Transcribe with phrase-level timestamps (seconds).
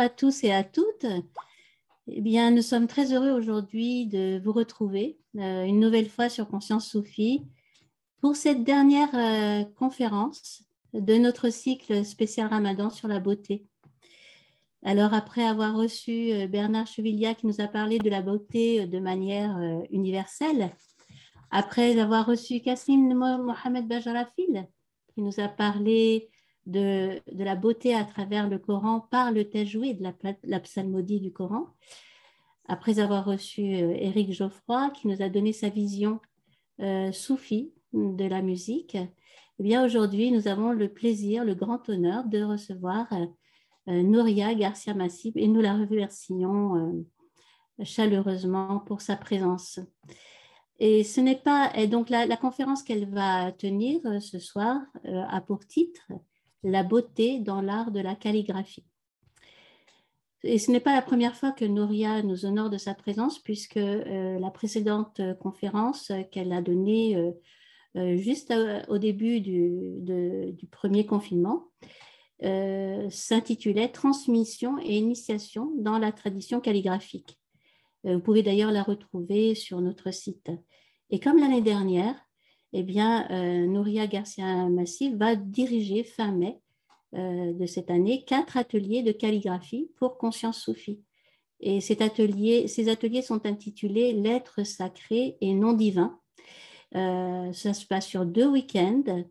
[0.00, 1.06] à tous et à toutes.
[2.06, 6.48] Eh bien, nous sommes très heureux aujourd'hui de vous retrouver euh, une nouvelle fois sur
[6.48, 7.42] Conscience Soufie
[8.22, 10.62] pour cette dernière euh, conférence
[10.94, 13.66] de notre cycle spécial Ramadan sur la beauté.
[14.82, 18.98] Alors, après avoir reçu euh, Bernard Chevillia qui nous a parlé de la beauté de
[18.98, 19.54] manière
[19.90, 20.74] universelle,
[21.50, 24.66] après avoir reçu Kassim Mohamed Bajarafil
[25.14, 26.30] qui nous a parlé
[26.70, 30.12] de, la beauté à travers le Coran par le tajwid, la,
[30.44, 31.66] la psalmodie du Coran.
[32.70, 36.20] Après avoir reçu euh, Éric Geoffroy, qui nous a donné sa vision
[36.80, 42.24] euh, soufie de la musique, eh bien aujourd'hui, nous avons le plaisir, le grand honneur
[42.24, 47.04] de recevoir euh, Nouria Garcia Massib et nous la remercions
[47.82, 49.80] chaleureusement pour sa présence.
[50.78, 55.40] Et ce n'est pas et donc la, la conférence qu'elle va tenir ce soir a
[55.40, 56.12] pour titre
[56.62, 58.84] la beauté dans l'art de la calligraphie.
[60.42, 63.76] Et ce n'est pas la première fois que Nouria nous honore de sa présence, puisque
[63.76, 67.32] euh, la précédente conférence qu'elle a donnée euh,
[67.96, 68.54] euh, juste
[68.88, 71.66] au début du premier confinement
[72.42, 77.38] s'intitulait Transmission et initiation dans la tradition calligraphique.
[78.04, 80.50] vous pouvez d'ailleurs la retrouver sur notre site.
[81.10, 82.16] Et comme l'année dernière,
[82.72, 86.60] eh bien, euh, Nouria Garcia Massif va diriger fin mai
[87.14, 91.00] euh, de cette année quatre ateliers de calligraphie pour Conscience Soufie.
[91.58, 92.68] Et ces ateliers,
[93.22, 96.18] sont intitulés Lettres sacrées et non divins.
[96.94, 99.24] Euh, ça se passe sur deux week-ends,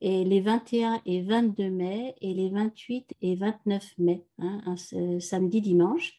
[0.00, 4.76] les 21 et 22 mai et les 28 et 29 mai, hein,
[5.18, 6.18] samedi, dimanche.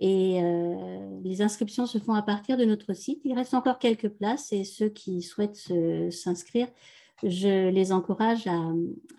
[0.00, 3.20] Et euh, les inscriptions se font à partir de notre site.
[3.24, 5.72] Il reste encore quelques places et ceux qui souhaitent
[6.10, 6.68] s'inscrire,
[7.22, 8.46] je les encourage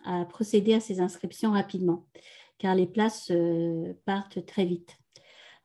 [0.06, 2.06] à, procéder à ces inscriptions rapidement,
[2.58, 4.98] car les places euh, partent très vite.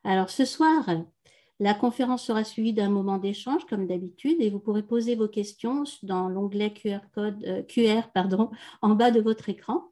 [0.02, 0.84] Alors ce soir,
[1.60, 5.84] la conférence sera suivie d'un moment d'échange, comme d'habitude, et vous pourrez poser vos questions
[6.02, 8.50] dans l'onglet QR, code, euh, QR pardon,
[8.82, 9.84] en bas de votre écran.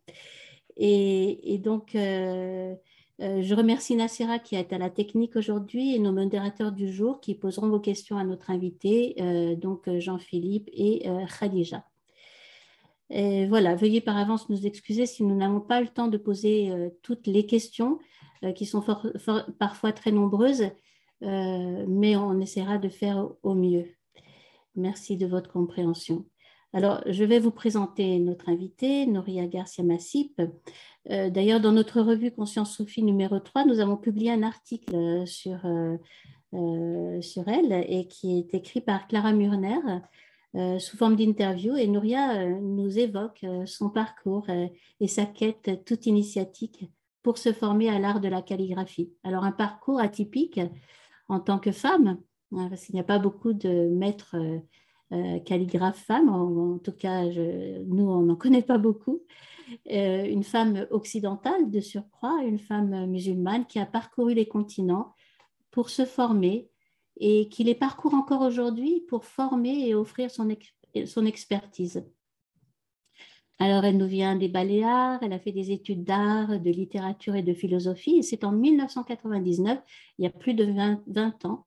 [0.76, 1.94] Et, donc,
[3.22, 7.34] je remercie Nassira qui est à la technique aujourd'hui et nos modérateurs du jour qui
[7.34, 11.84] poseront vos questions à notre invité, euh, donc euh, Jean-Philippe et Khadija.
[13.10, 16.72] voilà, veuillez par avance nous excuser si nous n'avons pas le temps de poser
[17.02, 17.98] toutes les questions
[18.56, 18.82] qui sont
[19.58, 20.64] parfois très nombreuses,
[21.20, 23.86] mais on essaiera de faire au mieux.
[24.74, 26.24] Merci de votre compréhension.
[26.74, 30.40] Alors, je vais vous présenter notre invité, Noria Garcia Massip.
[31.10, 35.26] Euh, d'ailleurs, dans notre revue Conscience Sophie numéro 3, nous avons publié un article euh,
[35.26, 39.78] sur, euh, sur elle et qui est écrit par Clara Murner
[40.78, 41.76] sous forme d'interview.
[41.76, 44.46] Et Nouria nous évoque son parcours
[45.00, 46.90] et sa quête toute initiatique
[47.22, 49.14] pour se former à l'art de la calligraphie.
[49.24, 50.60] Alors, un parcours atypique
[51.28, 52.18] en tant que femme,
[52.54, 54.36] hein, parce qu'il n'y a pas beaucoup de maîtres
[55.46, 59.22] calligraphes femmes, en, tout cas, nous, on n'en connaît pas beaucoup.
[59.90, 65.14] Euh, une femme occidentale de surcroît, une femme musulmane qui a parcouru les continents
[65.70, 66.68] pour se former
[67.18, 70.48] et qui les parcourt encore aujourd'hui pour former et offrir son,
[71.26, 72.04] expertise.
[73.58, 77.42] Alors, elle nous vient des Baléares, elle a fait des études d'art, de littérature et
[77.42, 79.78] de philosophie, et c'est en 1999,
[80.18, 81.64] il y a plus de 20, ans,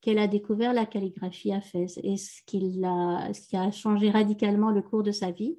[0.00, 1.98] qu'elle a découvert la calligraphie à Fès.
[2.02, 5.56] Et ce qui a changé radicalement le cours de sa vie,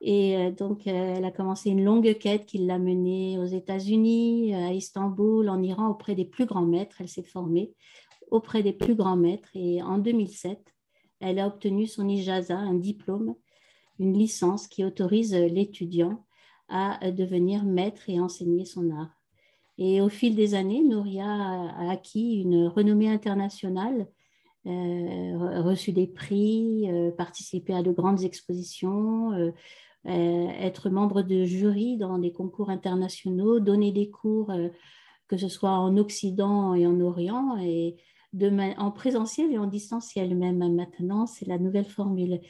[0.00, 4.54] et euh, donc, euh, elle a commencé une longue quête qui l'a menée aux États-Unis,
[4.54, 6.96] à Istanbul, en Iran, auprès des plus grands maîtres.
[7.00, 7.74] Elle s'est formée
[8.30, 9.50] auprès des plus grands maîtres.
[9.54, 10.58] Et en 2007,
[11.20, 13.34] elle a obtenu son ijaza, un diplôme,
[13.98, 16.24] une licence qui autorise l'étudiant
[16.72, 19.10] à devenir maître et enseigner son art.
[19.76, 24.06] Et au fil des années, Nouria a acquis une renommée internationale,
[24.66, 29.50] euh, reçu des prix, participé à de grandes expositions, euh,
[30.06, 34.68] être membre de jury dans des concours internationaux, donner des cours, euh,
[35.28, 37.96] que ce soit en Occident et en Orient, et
[38.78, 42.40] en présentiel et en distanciel même maintenant, c'est la nouvelle formule.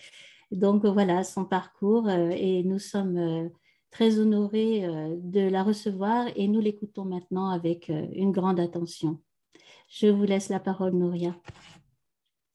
[0.53, 3.51] Donc voilà son parcours euh, et nous sommes
[3.91, 4.87] très honorés
[5.17, 9.19] de la recevoir et nous l'écoutons maintenant avec une grande attention.
[9.89, 11.35] Je vous laisse la parole, Nouria.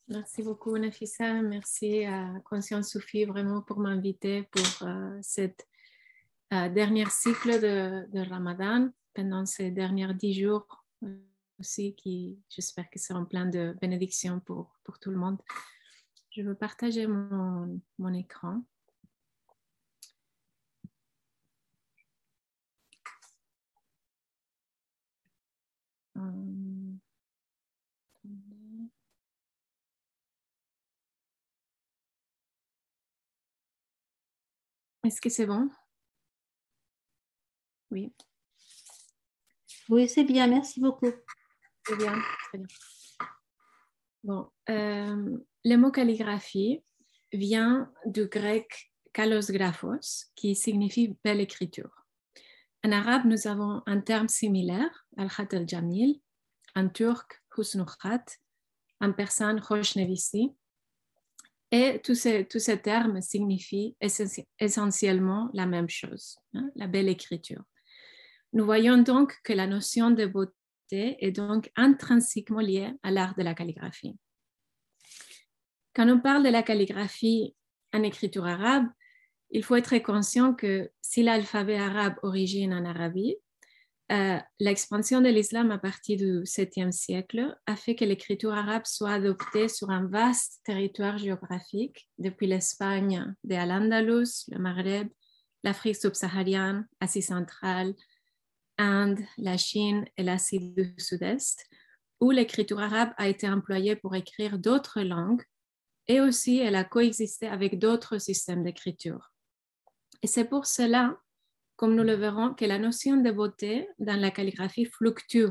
[0.08, 1.42] Merci beaucoup, Nafisa.
[1.42, 5.68] Merci à Conscience Soufie vraiment pour m'inviter pour euh, cette
[6.54, 11.18] euh, dernière cycle de, Ramadan pendant ces derniers dix jours euh,
[11.60, 15.40] aussi qui, j'espère, qu'ils seront pleins de bénédictions pour, pour tout le monde.
[16.30, 18.62] Je veux partager mon, mon écran.
[35.06, 35.70] Est-ce que c'est bon?
[37.92, 38.12] Oui.
[39.88, 41.12] Oui, c'est bien, merci beaucoup.
[41.88, 42.20] C'est bien,
[42.50, 42.68] très bien.
[44.24, 46.84] Bon, euh, le mot calligraphie
[47.32, 52.08] vient du grec kalos graphos, qui signifie belle écriture.
[52.84, 56.20] En arabe, nous avons un terme similaire, al-khat al-jamil,
[56.76, 58.26] en turc, husnukhat,
[59.02, 59.62] en persan,
[59.96, 60.56] nevisi.
[61.72, 63.98] Et tous ces, termes signifient
[64.60, 67.64] essentiellement la même chose, hein, la belle écriture.
[68.54, 73.44] Nous voyons donc que la notion de beauté est donc intrinsèquement liée à l'art de
[73.44, 74.16] la calligraphie.
[75.94, 77.56] Quand on parle de la calligraphie
[77.94, 78.86] en écriture arabe,
[79.50, 83.38] il faut être conscient que si l'alphabet arabe origine en Arabie,
[84.12, 89.14] euh, l'expansion de l'islam à partir du 7e siècle a fait que l'écriture arabe soit
[89.14, 95.08] adoptée sur un vaste territoire géographique, depuis l'Espagne de Al-Andalus, le Maghreb,
[95.64, 97.96] l'Afrique subsaharienne, l'Asie centrale,
[98.78, 101.66] Inde, la Chine et l'Asie du Sud-Est,
[102.22, 105.44] où l'écriture arabe a été employée pour écrire d'autres langues
[106.08, 109.34] et aussi elle a coexisté avec d'autres systèmes d'écriture.
[110.22, 111.18] Et c'est pour cela
[111.76, 115.48] comme nous le verrons, que la notion de beauté dans la calligraphie fluctue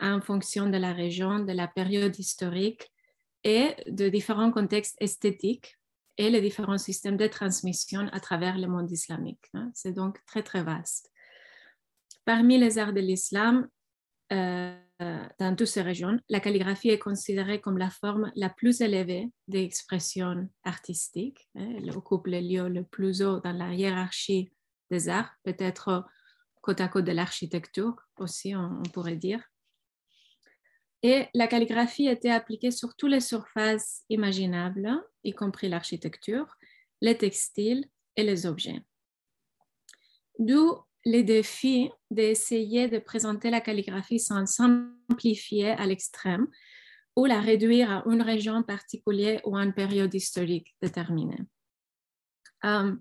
[0.00, 2.90] en fonction de la région, de la période historique
[3.44, 5.76] et de différents contextes esthétiques
[6.16, 9.44] et les différents systèmes de transmission à travers le monde islamique.
[9.54, 9.70] Hein.
[9.74, 11.10] C'est donc très, très vaste.
[12.24, 13.68] Parmi les arts de l'islam,
[14.32, 14.74] euh,
[15.38, 20.48] dans toutes ces régions, la calligraphie est considérée comme la forme la plus élevée d'expression
[20.64, 21.48] artistique.
[21.54, 21.74] Hein.
[21.78, 24.50] Elle occupe le lieu le plus haut dans la hiérarchie
[24.90, 26.04] des arts, peut-être
[26.60, 29.42] côte à côte de l'architecture aussi, on, pourrait dire.
[31.02, 34.90] Et la calligraphie était appliquée sur toutes les surfaces imaginables,
[35.24, 36.56] y compris l'architecture,
[37.00, 38.84] les textiles et les objets.
[40.38, 40.76] D'où
[41.06, 46.46] les défis d'essayer de présenter la calligraphie sans simplifier à l'extrême
[47.16, 51.40] ou la réduire à une région particulière ou à une période historique déterminée.
[52.64, 52.94] Euh,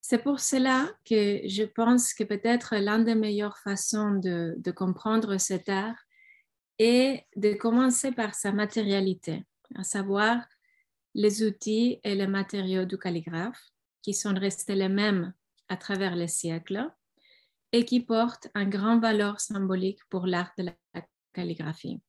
[0.00, 5.68] c'est pour cela que je pense que peut-être l'une des meilleures façons de, comprendre cet
[5.68, 5.96] art
[6.78, 9.44] est de commencer par sa matérialité,
[9.76, 10.42] à savoir
[11.14, 13.60] les outils et les matériaux du calligraphe
[14.02, 15.34] qui sont restés les mêmes
[15.68, 16.90] à travers les siècles
[17.72, 21.02] et qui portent une grande valeur symbolique pour l'art de la
[21.32, 22.00] calligraphie.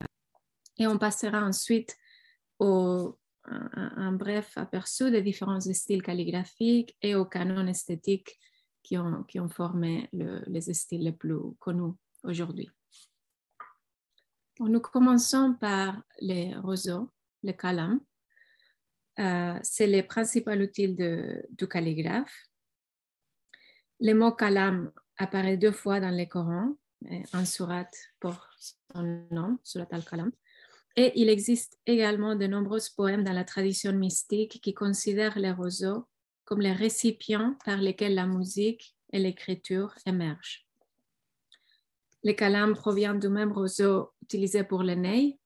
[0.77, 1.95] Et on passera ensuite
[2.57, 8.37] au, un, bref aperçu des différents styles calligraphiques et aux canons esthétiques
[8.83, 11.93] qui ont, qui ont formé les styles les plus connus
[12.23, 12.69] aujourd'hui.
[14.59, 17.09] Nous commençons par les roseaux,
[17.41, 17.99] les calams.
[19.19, 22.47] Euh, c'est le principal outil du calligraphe.
[23.99, 26.75] Le mot kalam apparaît deux fois dans le Coran,
[27.33, 27.89] en surat
[28.19, 30.31] pour son nom, surat al-kalam.
[30.97, 36.07] Et il existe également de nombreux poèmes dans la tradition mystique qui considèrent les roseaux
[36.43, 40.67] comme les récipients par lesquels la musique et l'écriture émergent.
[42.23, 45.39] Le kalam provient du même roseau utilisé pour le ney,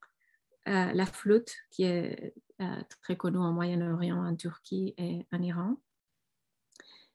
[0.68, 5.78] euh, la flûte qui est euh, très connue au Moyen-Orient, en Turquie et en Iran.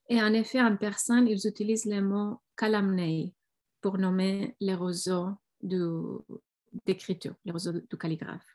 [0.08, 3.34] Et en effet, en personne, ils utilisent le mot kalamnei
[3.80, 5.30] pour nommer les roseaux
[5.62, 5.82] du,
[6.86, 8.46] d'écriture, les roseaux du calligraphe.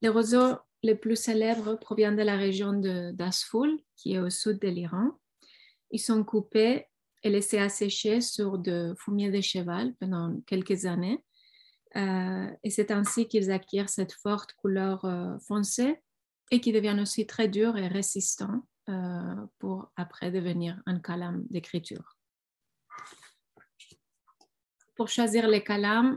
[0.00, 2.72] Les roseaux les plus célèbres proviennent de la région
[3.12, 5.10] d'Asfoul, qui est au sud de l'Iran.
[5.90, 6.86] Ils sont coupés
[7.22, 11.24] et laissés assécher sur de fumier de cheval pendant quelques années.
[11.96, 16.02] Euh, et c'est ainsi qu'ils acquièrent cette forte couleur euh, foncée
[16.50, 22.16] et qui deviennent aussi très durs et résistants euh, pour après devenir un calame d'écriture.
[24.96, 26.16] Pour choisir les calames,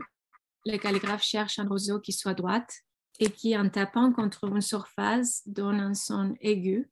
[0.66, 2.82] le calligraphe cherche un roseau qui soit droite
[3.20, 6.90] et qui, en tapant contre une surface, donne un son aigu,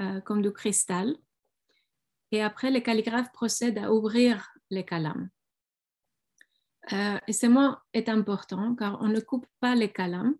[0.00, 1.14] euh, comme du cristal.
[2.32, 5.28] Et après, le calligraphe procède à ouvrir les calames.
[6.92, 10.34] Euh, et ce mot est important car on ne coupe pas les calames,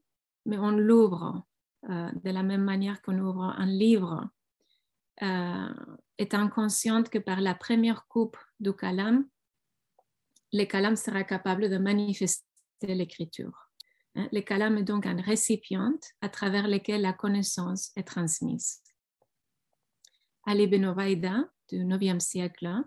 [0.46, 1.44] mais on l'ouvre
[1.90, 4.28] euh, de la même manière qu'on ouvre un livre,
[6.16, 9.28] étant consciente que par la première coupe du calame,
[10.54, 12.49] le calame sera capable de manifester
[12.86, 13.70] l'écriture.
[14.16, 18.82] Hein, le kalam est donc un récipient à travers lequel la connaissance est transmise.
[20.44, 22.82] Ali Ben Ovaïda, du 9e siècle,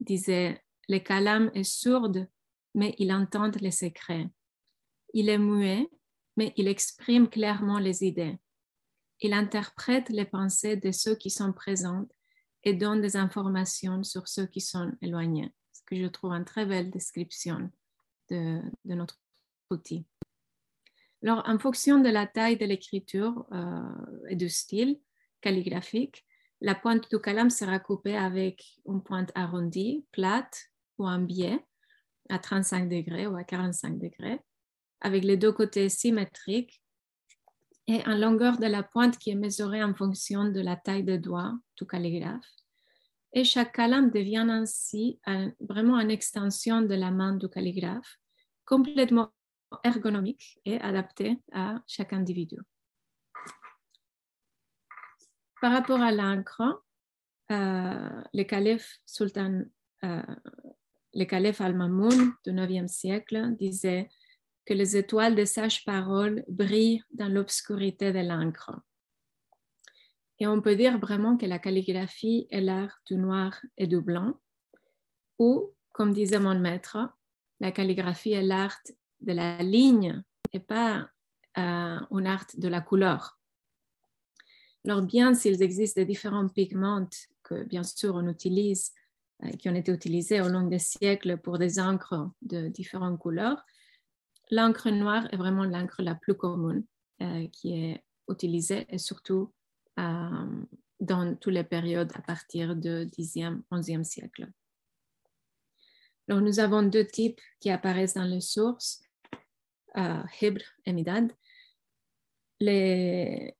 [0.00, 2.12] disait Le kalam est sourd,
[2.74, 4.28] mais il entend les secrets.
[5.14, 5.88] Il est muet,
[6.36, 8.38] mais il exprime clairement les idées.
[9.20, 12.06] Il interprète les pensées de ceux qui sont présents
[12.64, 16.66] et donne des informations sur ceux qui sont éloignés, ce que je trouve une très
[16.66, 17.70] belle description
[18.28, 19.18] de, notre
[19.70, 20.06] outil.
[21.22, 25.00] Alors, en fonction de la taille de l'écriture euh, et du style
[25.40, 26.24] calligraphique,
[26.60, 31.64] la pointe du calame sera coupée avec une pointe arrondie, plate ou en biais
[32.28, 34.40] à 35 degrés ou à 45 degrés,
[35.00, 36.82] avec les deux côtés symétriques
[37.86, 41.16] et en longueur de la pointe qui est mesurée en fonction de la taille de
[41.16, 42.46] doigt du calligraphe.
[43.32, 45.20] Et chaque calame devient ainsi
[45.60, 48.18] vraiment une extension de la main du calligraphe,
[48.64, 49.30] complètement
[49.84, 52.56] ergonomique et adapté à chaque individu.
[55.60, 56.82] Par rapport à l'encre,
[57.50, 59.62] euh, le calife sultan,
[60.04, 60.22] euh,
[61.14, 64.08] le calife al-Mamoun du 9e siècle disait
[64.66, 68.72] que les étoiles des sages paroles brillent dans l'obscurité de l'encre.
[70.38, 74.34] Et on peut dire vraiment que la calligraphie est l'art du noir et du blanc,
[75.38, 76.98] ou, comme disait mon maître,
[77.60, 78.78] la calligraphie est l'art
[79.20, 81.08] de la ligne et pas
[81.58, 83.38] euh, un art de la couleur.
[84.84, 87.08] Alors bien s'il existe différents pigments
[87.42, 88.92] que bien sûr on utilise,
[89.44, 93.64] euh, qui ont été utilisés au long des siècles pour des encres de différentes couleurs,
[94.50, 96.84] l'encre noire est vraiment l'encre la plus commune
[97.22, 99.52] euh, qui est utilisée et surtout
[101.00, 104.50] dans toutes les périodes à partir du 10e, 11e siècle.
[106.28, 109.00] Alors, nous avons deux types qui apparaissent dans les sources,
[109.98, 111.32] euh, Hibr et Midad.
[112.60, 113.54] Les,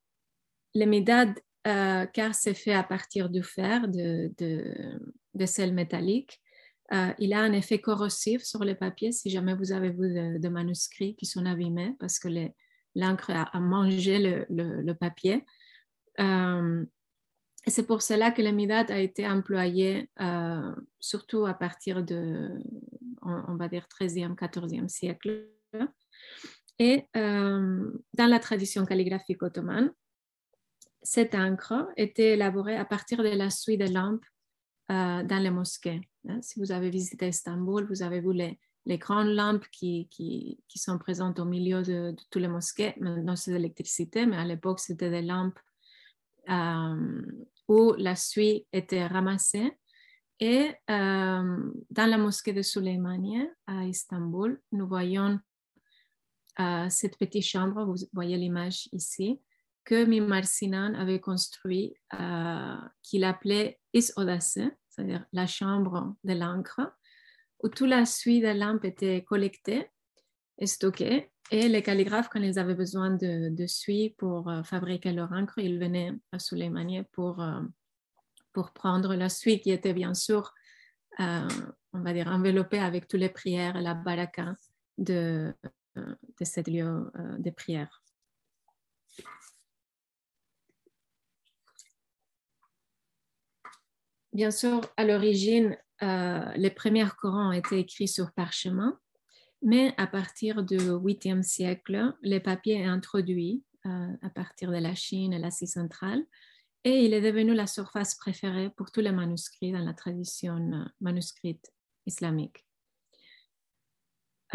[1.66, 5.00] euh, car c'est fait à partir du fer, de, de,
[5.34, 6.40] de sel métallique,
[6.92, 10.48] euh, il a un effet corrosif sur le papier si jamais vous avez vu des
[10.48, 12.28] manuscrits qui sont abîmés parce que
[12.94, 15.44] l'encre a, mangé le, papier.
[16.20, 16.84] Euh,
[17.66, 20.08] c'est pour cela que l'amidate a été employé
[21.00, 22.50] surtout à partir de,
[23.22, 25.48] on, va dire, 13e, 14e siècle.
[26.78, 29.92] Et dans la tradition calligraphique ottomane,
[31.02, 34.26] cette encre était élaborée à partir de la suie de lampes
[34.88, 36.00] dans les mosquées.
[36.28, 36.42] Hein.
[36.42, 41.46] Si vous avez visité Istanbul, vous avez vu les, grandes lampes qui, sont présentes au
[41.46, 42.92] milieu de, de tous les mosquées.
[43.00, 45.58] Maintenant, c'est de l'électricité, mais à l'époque, c'était des lampes
[46.48, 47.22] euh,
[47.68, 49.72] où la suie était ramassée.
[50.38, 55.40] Et euh, dans la mosquée de Suleymaniye à Istanbul, nous voyons
[56.60, 59.40] euh, cette petite chambre, vous voyez l'image ici,
[59.84, 61.94] que Mimar Sinan avait construit,
[63.02, 64.10] qu'il appelait Is
[64.96, 66.80] c'est-à-dire la chambre de l'encre,
[67.62, 69.90] où toute la suite de lampes était collectée
[70.58, 71.30] et stockée.
[71.50, 75.78] Et les calligraphes, quand ils avaient besoin de, suie pour euh, fabriquer leur encre, ils
[75.78, 77.60] venaient à Soleimani pour, euh,
[78.52, 80.52] pour prendre la suie qui était bien sûr,
[81.20, 81.48] euh,
[81.92, 84.56] on va dire, enveloppée avec toutes les prières et la baraka
[84.98, 85.54] de,
[85.96, 88.02] de ce lieu de prière.
[94.36, 99.00] Bien sûr, à l'origine, euh, les premiers Corans ont été écrits sur parchemin,
[99.62, 104.94] mais à partir du 8e siècle, les papiers sont introduits euh, à partir de la
[104.94, 106.22] Chine et l'Asie centrale,
[106.84, 110.84] et il est devenu la surface préférée pour tous les manuscrits dans la tradition euh,
[111.00, 111.72] manuscrite
[112.04, 112.65] islamique.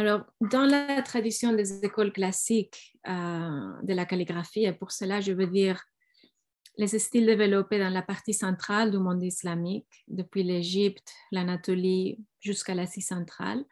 [0.01, 5.45] Alors, dans la tradition des écoles classiques de la calligraphie, et pour cela, je veux
[5.45, 5.79] dire
[6.77, 13.03] les styles développés dans la partie centrale du monde islamique, depuis l'Égypte, l'Anatolie jusqu'à l'Asie
[13.03, 13.63] centrale,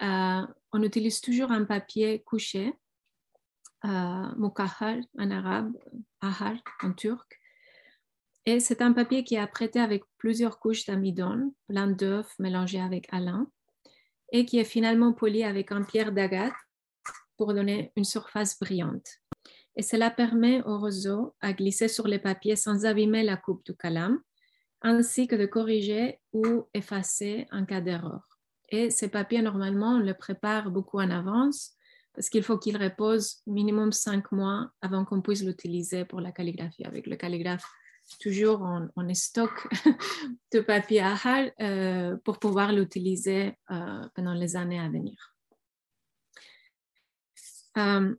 [0.00, 2.72] euh, on utilise toujours un papier couché,
[3.84, 5.72] euh, mukahar en arabe,
[6.20, 6.54] ahar
[6.84, 7.40] en turc.
[8.46, 13.08] Et c'est un papier qui est apprêté avec plusieurs couches d'amidon, plein d'œufs mélangés avec
[13.10, 13.48] alun,
[14.34, 16.52] et qui est finalement poli avec un pierre d'agate
[17.38, 19.22] pour donner une surface brillante
[19.76, 23.76] et cela permet au roseau à glisser sur les papiers sans abîmer la coupe du
[23.76, 24.20] calame,
[24.82, 28.38] ainsi que de corriger ou effacer en cas d'erreur.
[28.68, 31.72] Et ces papiers, normalement, on les prépare beaucoup en avance
[32.14, 36.84] parce qu'il faut qu'ils reposent minimum cinq mois avant qu'on puisse l'utiliser pour la calligraphie.
[36.84, 37.64] Avec le calligraphe,
[38.20, 39.68] toujours on, on stocke
[40.52, 41.16] de papier à
[41.60, 45.34] euh, pour pouvoir l'utiliser euh, pendant les années à venir.
[47.76, 48.14] Euh,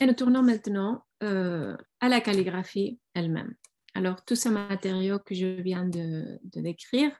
[0.00, 3.54] et nous tournons maintenant à la calligraphie elle-même.
[3.94, 7.10] Alors, tous ces matériaux que je viens de, décrire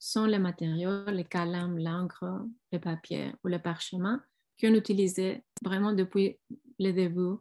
[0.00, 2.24] sont les matériaux, les calames, l'encre,
[2.72, 4.20] le papier ou le parchemin
[4.60, 6.38] qu'on utilisait vraiment depuis
[6.80, 7.36] le début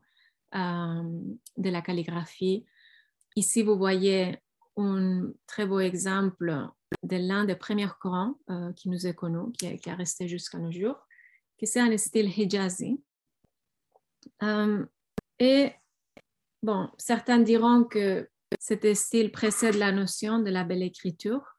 [0.53, 2.65] de la calligraphie.
[3.37, 4.37] Ici, vous voyez
[4.77, 6.69] un très beau exemple
[7.03, 10.71] de l'un des premiers Corans euh, qui nous est connu, qui, a resté jusqu'à nos
[10.71, 10.97] jours,
[11.57, 13.01] qui c'est un style hijazi.
[14.43, 14.85] Euh,
[15.39, 15.71] et
[16.63, 21.57] bon, certains diront que cet style précède la notion de la belle écriture,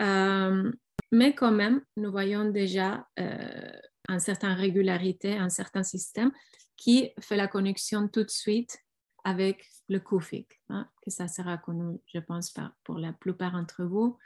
[0.00, 0.72] euh,
[1.10, 6.32] mais quand même, nous voyons déjà une certaine régularité, un certain système
[6.78, 8.78] qui fait la connexion tout de suite
[9.24, 14.18] avec le koufik, hein, que ça sera connu, je pense, pour la plupart d'entre vous.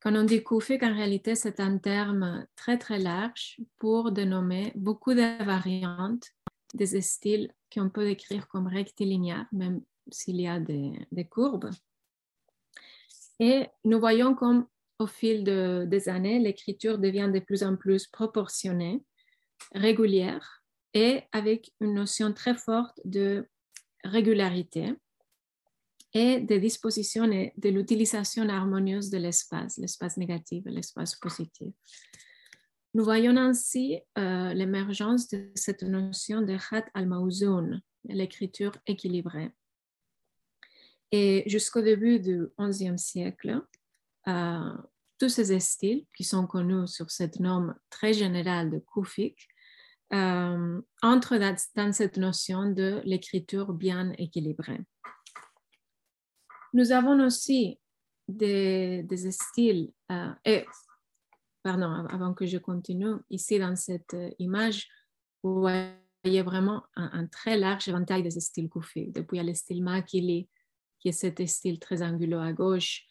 [0.00, 5.14] Quand on dit koufik, en réalité, c'est un terme très, très large pour dénommer beaucoup
[5.14, 6.28] de variantes
[6.74, 11.70] des styles qu'on peut décrire comme rectilinéaires, même s'il y a des, courbes.
[13.38, 14.66] Et nous voyons comme
[14.98, 19.02] au fil des années, l'écriture devient de plus en plus proportionnée,
[19.74, 20.62] régulière
[20.94, 23.48] et avec une notion très forte de
[24.04, 24.94] régularité
[26.12, 31.72] et des dispositions et de l'utilisation harmonieuse de l'espace, l'espace négatif et l'espace positif.
[32.94, 39.52] Nous voyons ainsi euh, l'émergence de cette notion de khat al-mawzoun, l'écriture équilibrée.
[41.12, 43.62] Et jusqu'au début du XIe siècle,
[44.26, 44.72] euh,
[45.18, 49.49] tous ces styles qui sont connus sur cette norme très générale de Koufik
[50.12, 54.80] euh, entrent dans, cette notion de l'écriture bien équilibrée.
[56.72, 57.78] Nous avons aussi
[58.28, 60.64] des, styles, euh, et
[61.62, 64.88] pardon, avant que je continue, ici dans cette image,
[65.42, 70.48] vous voyez vraiment un, très large éventail des styles Koufik, depuis le style Makili,
[70.98, 73.04] qui est cet style très anguleux à gauche,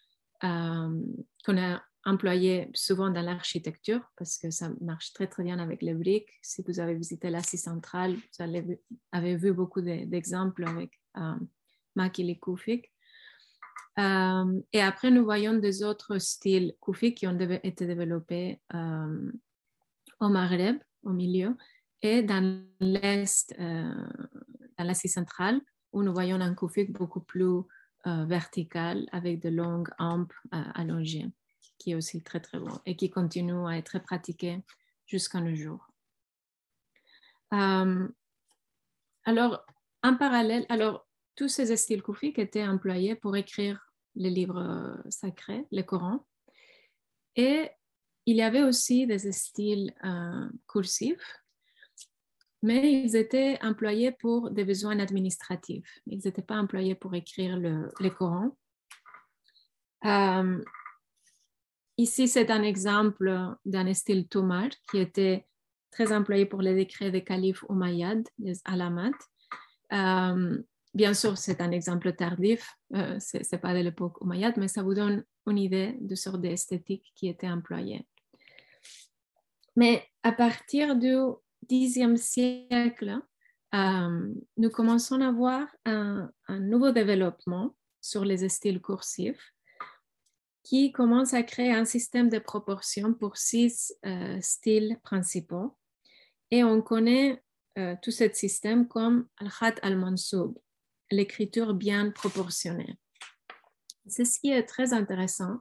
[0.44, 1.02] euh,
[1.46, 5.94] qu'on a employé souvent dans l'architecture parce que ça marche très très bien avec les
[5.94, 6.32] briques.
[6.42, 8.80] Si vous avez visité l'Asie centrale, vous
[9.12, 11.36] avez vu beaucoup d'exemples avec euh,
[11.96, 12.92] Makili Koufik.
[13.98, 19.32] Euh, et après, nous voyons des autres styles Koufik qui ont été développés euh,
[20.20, 21.56] au Maghreb, au milieu,
[22.02, 24.08] et dans l'Est, euh,
[24.78, 25.60] dans l'Asie centrale,
[25.92, 27.62] où nous voyons un Koufik beaucoup plus
[28.06, 31.30] vertical avec de longues hampes allongées
[31.80, 34.62] qui est aussi très très bon et qui continue à être pratiqué
[35.08, 35.88] jusqu'à nos jours.
[37.54, 38.08] Euh,
[39.26, 39.66] alors,
[40.04, 45.82] en parallèle, alors, tous ces styles koufiques étaient employés pour écrire les livres sacrés, le
[45.82, 46.26] Coran.
[47.36, 47.70] Et
[48.26, 51.42] il y avait aussi des styles euh, cursifs,
[52.62, 56.02] mais ils étaient employés pour des besoins administratifs.
[56.06, 58.56] Ils n'étaient pas employés pour écrire le, le Coran.
[60.06, 60.64] Euh,
[62.00, 63.30] Ici, c'est un exemple
[63.66, 65.46] d'un style Tomar qui était
[65.92, 69.12] très employé pour les décrets des califes Umayyad, les Alamat.
[69.92, 70.58] Euh,
[70.94, 74.82] bien sûr, c'est un exemple tardif, euh, ce n'est pas de l'époque Umayyad, mais ça
[74.82, 78.08] vous donne une idée de sorte d'esthétique qui était employée.
[79.76, 81.18] Mais à partir du
[81.70, 83.20] Xe siècle,
[83.76, 89.54] euh, nous commençons à voir un, un, nouveau développement sur les styles cursifs
[90.64, 95.78] qui commence à créer un système de proportions pour six euh, styles principaux.
[96.52, 97.42] Et on connaît
[97.78, 100.58] euh, tout ce système comme al-khat al-mansoub,
[101.12, 102.98] l'écriture bien proportionnée.
[104.08, 105.60] Ce qui est très intéressant,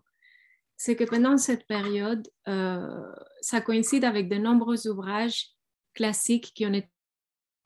[0.76, 5.48] c'est que pendant cette période, euh, ça coïncide avec de nombreux ouvrages
[5.94, 6.88] classiques qui ont été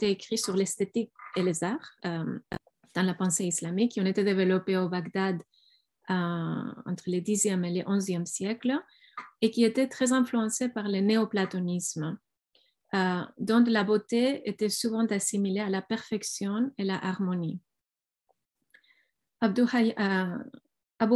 [0.00, 4.88] écrits sur l'esthétique et les arts dans la pensée islamique, qui ont été développés au
[4.88, 5.40] Bagdad
[6.08, 8.78] entre le 10e et le 11e siècle
[9.40, 12.18] et qui était très influencé par le néoplatonisme,
[12.94, 17.60] euh, dont la beauté était souvent assimilée à la perfection et la harmonie.
[19.40, 19.62] Abu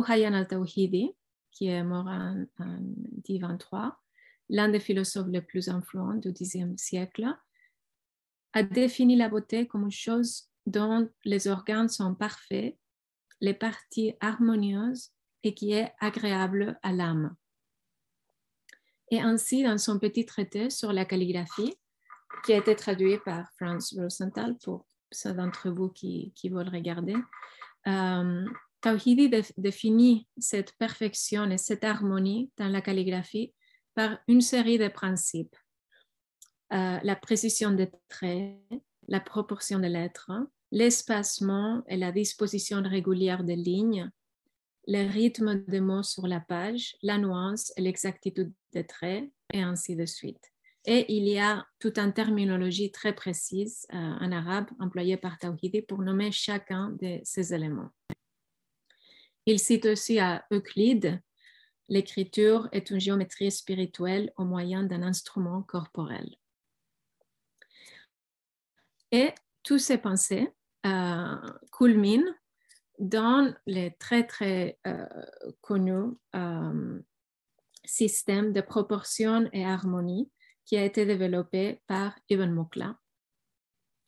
[0.08, 1.14] Hayyan al-Tawhidi,
[1.52, 2.46] qui est mort en,
[3.28, 4.00] 1023,
[4.48, 7.26] l'un des philosophes les plus influents du Xe siècle,
[8.52, 12.76] a défini la beauté comme une chose dont les organes sont parfaits
[13.40, 15.10] les parties harmonieuses
[15.42, 17.34] et qui est agréable à l'âme.
[19.10, 21.76] Et ainsi, dans son petit traité sur la calligraphie,
[22.44, 27.14] qui a été traduit par Franz Rosenthal pour ceux d'entre vous qui, veulent regarder,
[27.86, 28.44] euh,
[28.80, 33.54] Tawhidi définit cette perfection et cette harmonie dans la calligraphie
[33.94, 35.56] par une série de principes.
[36.72, 38.58] Euh, la précision des traits,
[39.08, 40.30] la proportion des lettres,
[40.76, 44.10] l'espacement et la disposition régulière des lignes,
[44.86, 49.96] le rythme des mots sur la page, la nuance et l'exactitude des traits, et ainsi
[49.96, 50.52] de suite.
[50.84, 55.80] Et il y a toute une terminologie très précise euh, en arabe employée par Tawhidi
[55.80, 57.90] pour nommer chacun de ces éléments.
[59.46, 61.22] Il cite aussi à Euclide,
[61.88, 66.36] l'écriture est une géométrie spirituelle au moyen d'un instrument corporel.
[69.10, 69.30] Et
[69.62, 70.50] toutes ces pensées
[70.86, 71.36] euh,
[71.72, 72.32] culminent
[72.98, 75.06] dans les très très euh,
[75.60, 77.00] connus euh,
[77.84, 80.30] système de proportion et harmonie
[80.64, 82.98] qui a été développé par Ibn Mukla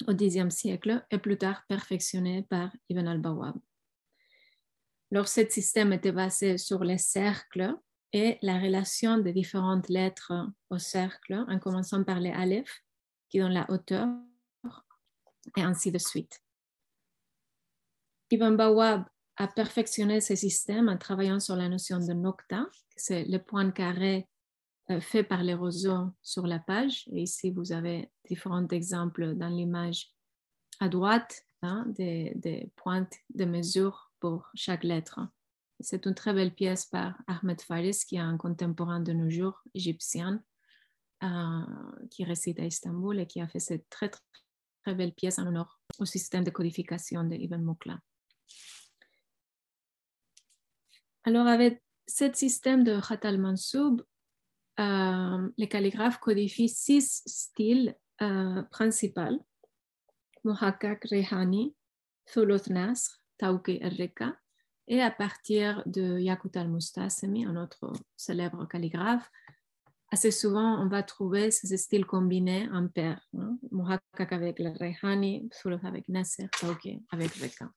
[0.07, 3.57] au Xe siècle et plus tard perfectionné par Ibn al-Bawab.
[5.11, 7.75] Alors, ce système était basé sur les cercles
[8.13, 10.33] et la relation des différentes lettres
[10.71, 12.83] au cercle, en commençant par les aleph,
[13.29, 14.09] qui donnent la hauteur,
[15.57, 16.43] et ainsi de suite.
[18.31, 19.05] Ibn Bawab
[19.37, 24.29] a perfectionné ce système en travaillant sur la notion de nocta, c'est le point carré
[24.91, 27.09] euh, fait par les roseaux sur la page.
[27.13, 30.11] Et ici, vous avez différents exemples dans l'image
[30.81, 35.21] à droite hein, des, des, pointes de mesure pour chaque lettre.
[35.81, 39.63] C'est une très belle pièce par Ahmed Faris, qui est un contemporain de nos jours
[39.75, 40.43] égyptien,
[41.23, 41.67] euh,
[42.11, 44.23] qui réside à Istanbul et qui a fait cette très, très,
[44.85, 47.63] très belle pièce en honneur au système de codification de Ibn
[51.29, 54.01] Alors, avec ce système de Khat al-Mansoub,
[54.81, 59.45] euh, les calligraphes codifient six styles euh, principaux
[60.45, 61.77] Muhakkak Rehani,
[62.33, 64.39] Thuluth Nasr, Tawqi al-Reka,
[64.87, 69.31] et à partir de Yakut al-Mustasemi, un autre célèbre calligraphe,
[70.11, 73.21] assez souvent on va trouver ces styles combinés en paire.
[73.37, 73.59] Hein?
[74.31, 77.71] avec le Rehani, Thuluth avec Nasr, Tawqi avec Reka.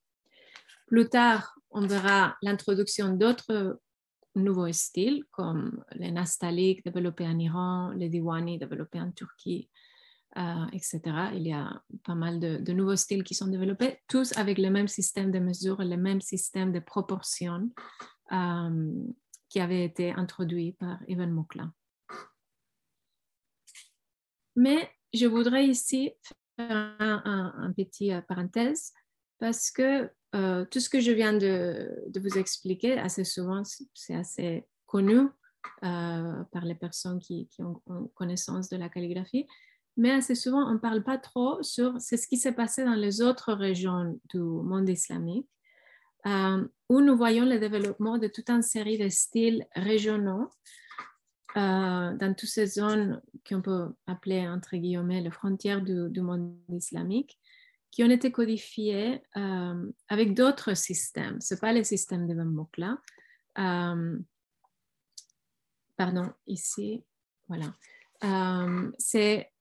[0.92, 3.80] Plus tard, on verra l'introduction d'autres
[4.34, 9.70] nouveaux styles comme les nastaliques développés en Iran, les diwani développés en Turquie,
[10.36, 11.00] euh, etc.
[11.32, 14.86] Il y a pas mal de, nouveaux styles qui sont développés, tous avec le même
[14.86, 17.70] système de mesure, le même système de proportion
[18.30, 18.92] euh,
[19.48, 21.72] qui avait été introduit par Ibn Mukla.
[24.56, 26.12] Mais je voudrais ici
[26.56, 28.92] faire un, un petit euh, parenthèse
[29.38, 34.66] parce que euh, tout ce que je viens de, vous expliquer, assez souvent, c'est assez
[34.86, 35.18] connu
[35.84, 37.80] euh, par les personnes qui, ont,
[38.14, 39.46] connaissance de la calligraphie,
[39.98, 43.20] mais assez souvent, on ne parle pas trop sur ce qui s'est passé dans les
[43.20, 45.48] autres régions du monde islamique,
[46.24, 50.48] euh, où nous voyons le développement de toute une série de styles régionaux
[51.54, 57.38] dans toutes ces zones qu'on peut appeler, entre guillemets, les frontières du, du monde islamique
[57.92, 61.40] qui ont été codifiés euh, avec d'autres systèmes.
[61.40, 62.98] Ce n'est pas le système de Mokla.
[63.58, 64.18] Euh,
[65.96, 67.04] pardon, ici,
[67.48, 67.74] voilà.
[68.24, 69.52] Euh, c'est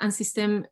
[0.00, 0.66] un système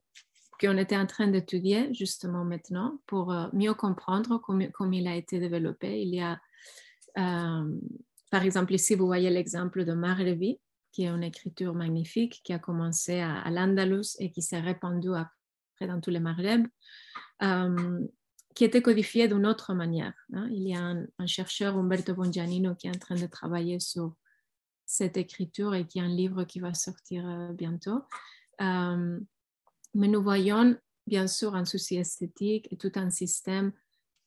[0.60, 6.02] qu'on était en train d'étudier justement maintenant pour mieux comprendre comment, il a été développé.
[6.02, 6.40] Il y a,
[8.30, 10.60] par exemple, ici, vous voyez l'exemple de Marlevi,
[10.92, 15.14] qui est une écriture magnifique qui a commencé à, à l'Andalus et qui s'est répandue
[15.14, 15.30] à
[15.87, 16.66] dans tous les Maghreb,
[17.42, 18.07] euh,
[18.55, 20.14] qui était codifié d'une autre manière.
[20.33, 20.49] Hein.
[20.53, 24.14] Il y a un, chercheur, Umberto Bongianino, qui est en train de travailler sur
[24.87, 28.03] cette écriture et qui a un livre qui va sortir euh, bientôt.
[28.61, 29.18] Euh,
[29.94, 33.73] mais nous voyons bien sûr un souci esthétique et tout un système,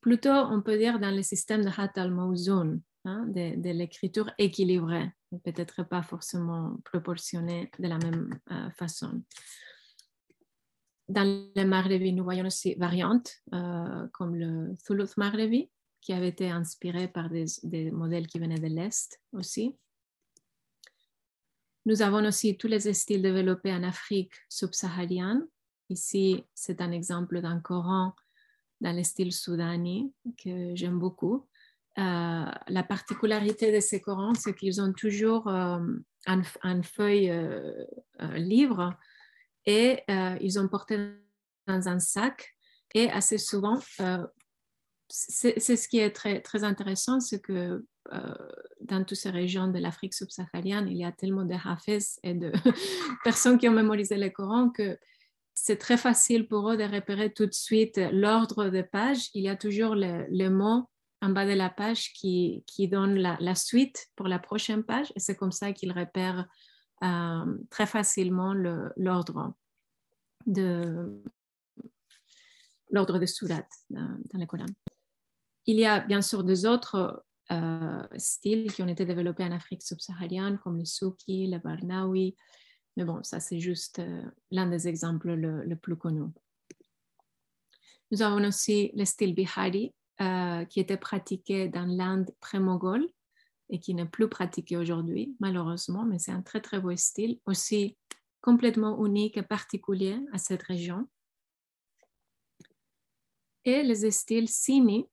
[0.01, 5.09] plutôt on peut dire dans le système de Hat al-Mawzoun, hein, de, l'écriture équilibrée,
[5.43, 8.39] peut-être pas forcément proportionnée de la même
[8.77, 9.23] façon
[11.09, 15.69] dans le Maghrebi, nous voyons aussi variantes euh, comme le Thuluth Maghrebi,
[16.01, 19.75] qui avait été inspiré par des, modèles qui venaient de l'Est aussi.
[21.85, 25.47] Nous avons aussi tous les styles développés en Afrique subsaharienne.
[25.89, 28.13] Ici, c'est un exemple d'un Coran
[28.81, 31.47] dans le style soudani que j'aime beaucoup.
[31.97, 35.79] Euh, la particularité de ces Corans, c'est qu'ils ont toujours euh,
[36.25, 37.31] un, feuille
[38.35, 38.97] livre
[39.67, 40.97] et euh, ils ont porté
[41.67, 42.55] dans un sac.
[42.95, 44.25] Et assez souvent, euh,
[45.09, 48.33] c'est ce qui est très, très intéressant, c'est que euh,
[48.81, 52.51] dans toutes ces régions de l'Afrique subsaharienne, il y a tellement de hafez et de
[53.23, 54.97] personnes qui ont mémorisé le Coran que
[55.53, 59.29] c'est très facile pour eux de repérer tout de suite l'ordre des pages.
[59.33, 60.89] Il y a toujours le, mot
[61.21, 65.11] en bas de la page qui, qui donne la, la, suite pour la prochaine page
[65.15, 66.47] et c'est comme ça qu'ils repèrent
[67.03, 69.53] euh, très facilement l'ordre
[70.45, 71.21] de
[72.89, 74.65] l'ordre de surat dans, dans le Coran.
[75.65, 79.83] Il y a bien sûr des autres euh, styles qui ont été développés en Afrique
[79.83, 82.35] subsaharienne, comme le Souki, le Barnawi,
[82.95, 86.31] mais bon, ça c'est juste euh, l'un des exemples le, plus connus.
[88.11, 89.93] Nous avons aussi le style Bihari,
[90.69, 93.07] qui était pratiqué dans l'Inde pré-moghole
[93.69, 97.97] et qui n'est plus pratiqué aujourd'hui, malheureusement, mais c'est un très très beau style, aussi
[98.41, 101.07] complètement unique et particulier à cette région.
[103.65, 105.05] Et les styles Sini,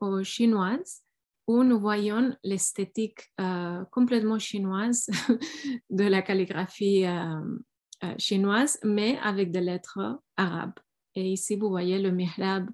[0.00, 1.02] ou chinoises,
[1.48, 5.08] où nous voyons l'esthétique euh, complètement chinoise
[5.90, 7.40] de la calligraphie euh,
[8.04, 10.78] euh, chinoise, mais avec des lettres arabes.
[11.14, 12.68] Et ici, vous voyez le mihrab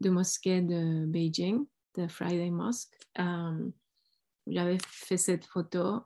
[0.00, 1.64] de mosquée de Beijing,
[1.96, 2.98] de Friday Mosque.
[4.46, 6.02] J'avais fait cette photo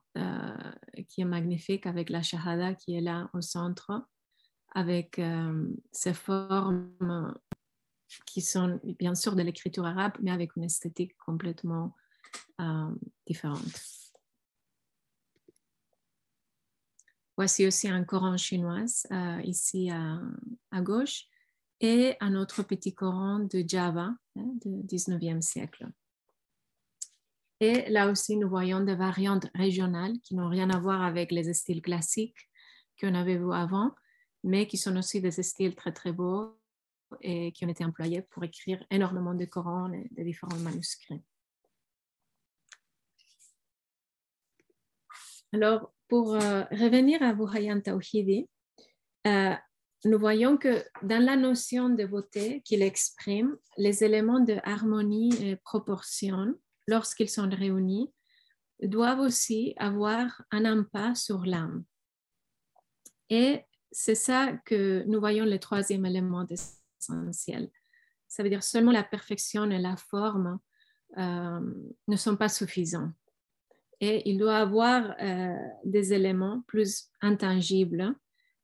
[1.08, 4.06] qui est magnifique avec la shahada qui est là au centre,
[4.74, 5.20] avec
[5.92, 7.34] ces formes
[8.26, 11.94] qui sont bien sûr de l'écriture arabe, mais avec une esthétique complètement
[12.60, 12.94] euh,
[13.26, 13.64] différente.
[17.36, 20.20] Voici aussi un Coran chinois euh, ici à,
[20.70, 21.24] à, gauche
[21.80, 25.88] et un autre petit Coran de Java hein, du 19e siècle.
[27.60, 31.52] Et là aussi, nous voyons des variantes régionales qui n'ont rien à voir avec les
[31.52, 32.48] styles classiques
[32.98, 33.94] qu'on avait vus avant,
[34.42, 36.58] mais qui sont aussi des styles très très beaux
[37.20, 41.22] et qui ont été employés pour écrire énormément de Corans et de différents manuscrits.
[45.52, 48.48] Alors, pour euh, revenir à Buhayan Tawhidi,
[49.26, 49.54] euh,
[50.04, 55.56] nous voyons que dans la notion de beauté qu'il exprime, les éléments de harmonie et
[55.56, 56.54] proportion,
[56.90, 58.12] lorsqu'ils sont réunis,
[58.82, 61.84] doivent aussi avoir un impact sur l'âme.
[63.28, 67.70] Et c'est ça que nous voyons le troisième élément essentiel.
[68.28, 70.58] Ça veut dire seulement la perfection et la forme
[71.18, 71.60] euh,
[72.06, 73.12] ne sont pas suffisants
[74.00, 78.14] et il doit avoir euh, des éléments plus intangibles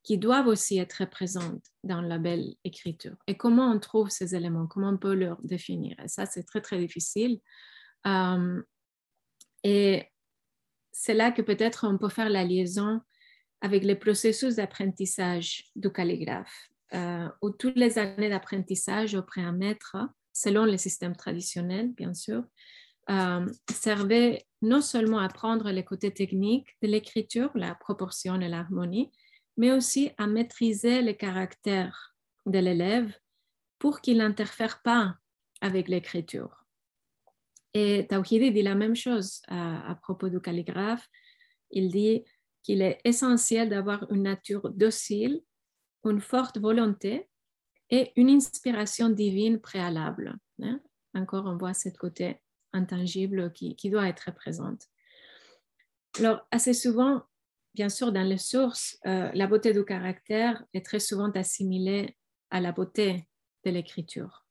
[0.03, 3.17] qui doivent aussi être présents dans la belle écriture.
[3.27, 5.97] Et comment on trouve ces éléments, comment on peut leur définir?
[6.03, 7.41] Et ça, c'est très, très difficile.
[8.07, 8.63] Euh,
[9.65, 10.05] et
[10.93, 13.01] c'est là que peut-être on peut faire la liaison
[13.61, 19.97] avec le processus d'apprentissage du calligraphe, euh, où toutes les années d'apprentissage auprès un maître,
[20.33, 22.45] selon le système traditionnel, bien sûr,
[23.11, 29.11] euh, servait non seulement à apprendre les côtés techniques de l'écriture, la proportion et l'harmonie,
[29.57, 32.15] mais aussi à maîtriser le caractère
[32.47, 33.13] de l'élève
[33.79, 35.15] pour qu'il n'interfère pas
[35.61, 36.66] avec l'écriture.
[37.79, 41.07] Et Tawhidi dit la même chose à, propos du calligraphe.
[41.71, 42.25] Il dit
[42.63, 45.43] qu'il est essentiel d'avoir une nature docile,
[46.05, 47.29] une forte volonté
[47.91, 50.39] et une inspiration divine préalable.
[50.63, 50.81] Hein.
[51.13, 52.41] Encore, on voit ce côté
[52.73, 54.87] intangible qui, doit être présente.
[56.19, 57.25] Alors, assez souvent,
[57.75, 62.17] bien sûr, dans les sources, euh, la beauté du caractère est très souvent assimilée
[62.49, 63.29] à la beauté
[63.67, 64.46] de l'écriture.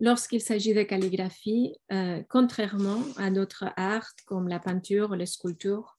[0.00, 5.96] Lorsqu'il s'agit de calligraphie, euh, contrairement à d'autres arts comme la peinture ou la sculpture,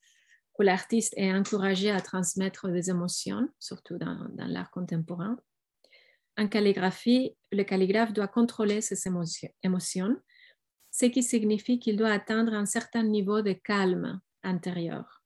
[0.57, 5.37] où l'artiste est encouragé à transmettre des émotions, surtout dans, l'art contemporain,
[6.37, 8.97] en calligraphie, le calligraphe doit contrôler ses
[9.63, 10.15] émotions
[10.91, 15.23] ce qui signifie qu'il doit atteindre un certain niveau de calme intérieur.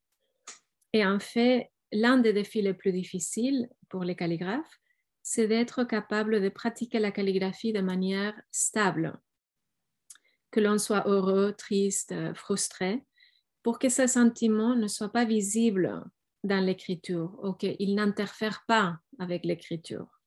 [0.91, 4.79] Et en fait, l'un des défis les plus difficiles pour les calligraphes,
[5.23, 9.17] c'est d'être capable de pratiquer la calligraphie de manière stable,
[10.51, 13.03] que l'on soit heureux, triste, frustré,
[13.63, 16.03] pour que ces sentiments ne soient pas visibles
[16.43, 20.19] dans l'écriture ou qu'ils n'interfèrent pas avec l'écriture.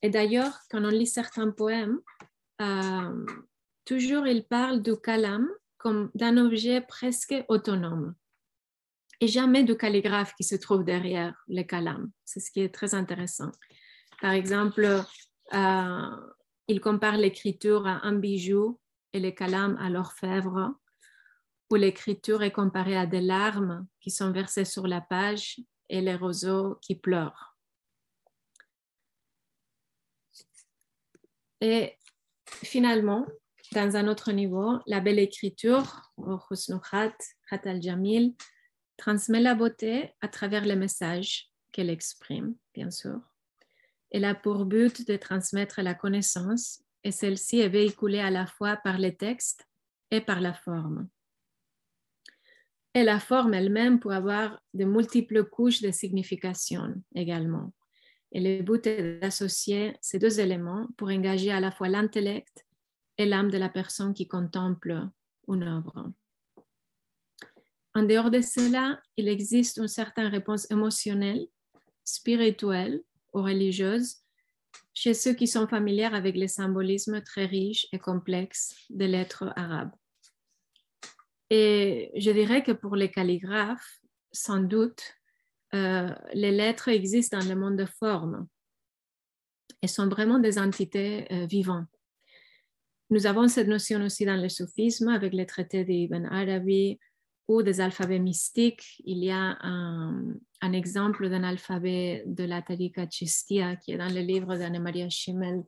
[0.00, 2.00] Et d'ailleurs, quand on lit certains poèmes,
[2.62, 3.26] euh,
[3.84, 8.14] toujours il parle du kalam comme d'un objet presque autonome
[9.20, 12.10] et jamais du calligraphe qui se trouve derrière le kalam.
[12.24, 13.50] C'est ce qui est très intéressant.
[14.20, 15.04] Par exemple,
[15.54, 16.10] euh,
[16.68, 18.80] il compare l'écriture à un bijou
[19.12, 20.74] et le kalam à l'orfèvre,
[21.70, 26.14] où l'écriture est comparée à des larmes qui sont versées sur la page et les
[26.14, 27.56] roseaux qui pleurent.
[31.60, 31.96] Et
[32.46, 33.26] finalement,
[33.72, 36.12] dans un autre niveau, la belle écriture,
[36.90, 37.16] Khat
[37.64, 38.34] al-Jamil,
[38.96, 43.20] transmet la beauté à travers les messages qu'elle exprime, bien sûr.
[44.10, 48.76] Elle a pour but de transmettre la connaissance et celle-ci est véhiculée à la fois
[48.76, 49.66] par les textes
[50.10, 51.08] et par la forme.
[52.94, 57.74] Et la forme elle-même peut avoir de multiples couches de signification également.
[58.30, 62.66] Et le but est d'associer ces deux éléments pour engager à la fois l'intellect
[63.18, 65.08] et l'âme de la personne qui contemple
[65.48, 66.12] une œuvre.
[67.94, 71.46] En dehors de cela, il existe une certaine réponse émotionnelle,
[72.04, 73.02] spirituelle
[73.32, 74.16] ou religieuse
[74.92, 79.92] chez ceux qui sont familiers avec les symbolismes très riches et complexes des lettres arabes.
[81.50, 84.00] Et je dirais que pour les calligraphes,
[84.32, 85.02] sans doute,
[85.74, 88.48] euh, les lettres existent dans le monde de forme
[89.82, 91.88] et sont vraiment des entités euh, vivantes.
[93.10, 96.98] Nous avons cette notion aussi dans le soufisme avec les traités d'Ibn Arabi
[97.48, 99.02] ou des alphabets mystiques.
[99.04, 100.34] Il y a un,
[100.72, 105.62] exemple d'un alphabet de la Tariqa Chistia qui est dans le livre d'Anne-Maria Schimmel,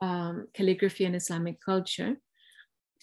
[0.00, 2.16] um, Calligraphy and Islamic Culture,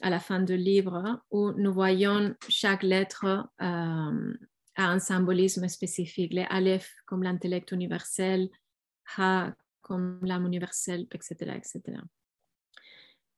[0.01, 4.37] à la fin du livre, où nous voyons chaque lettre um,
[4.75, 6.33] a un symbolisme spécifique.
[6.33, 8.49] Les Aleph comme l'intellect universel,
[9.15, 12.01] Ha comme l'âme universelle, etc., etc.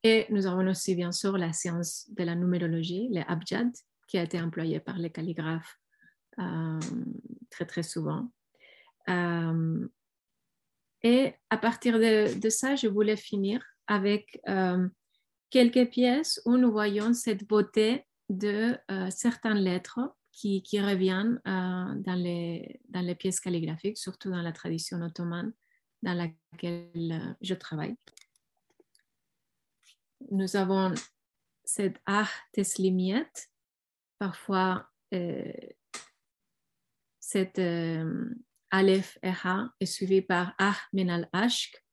[0.01, 3.69] Et nous avons aussi, bien sûr, la science de la numérologie, les abjad,
[4.09, 5.79] qui a été employé par les calligraphes
[6.39, 6.79] euh,
[7.51, 8.29] très, très souvent.
[9.07, 9.87] Euh,
[11.03, 14.87] et à partir de, ça, je voulais finir avec euh,
[15.51, 18.77] quelques pièces où nous voyons cette beauté de
[19.09, 19.99] certaines lettres
[20.31, 25.51] qui, qui reviennent dans, les, dans les pièces calligraphiques, surtout dans la tradition ottomane
[26.03, 27.95] dans laquelle je travaille.
[30.29, 30.93] Nous avons
[31.63, 33.48] cette Ah Teslimiet,
[34.19, 35.51] parfois euh,
[37.19, 38.29] cette euh,
[38.69, 41.83] Aleph et Ha est suivi par Ah Menal Ashk.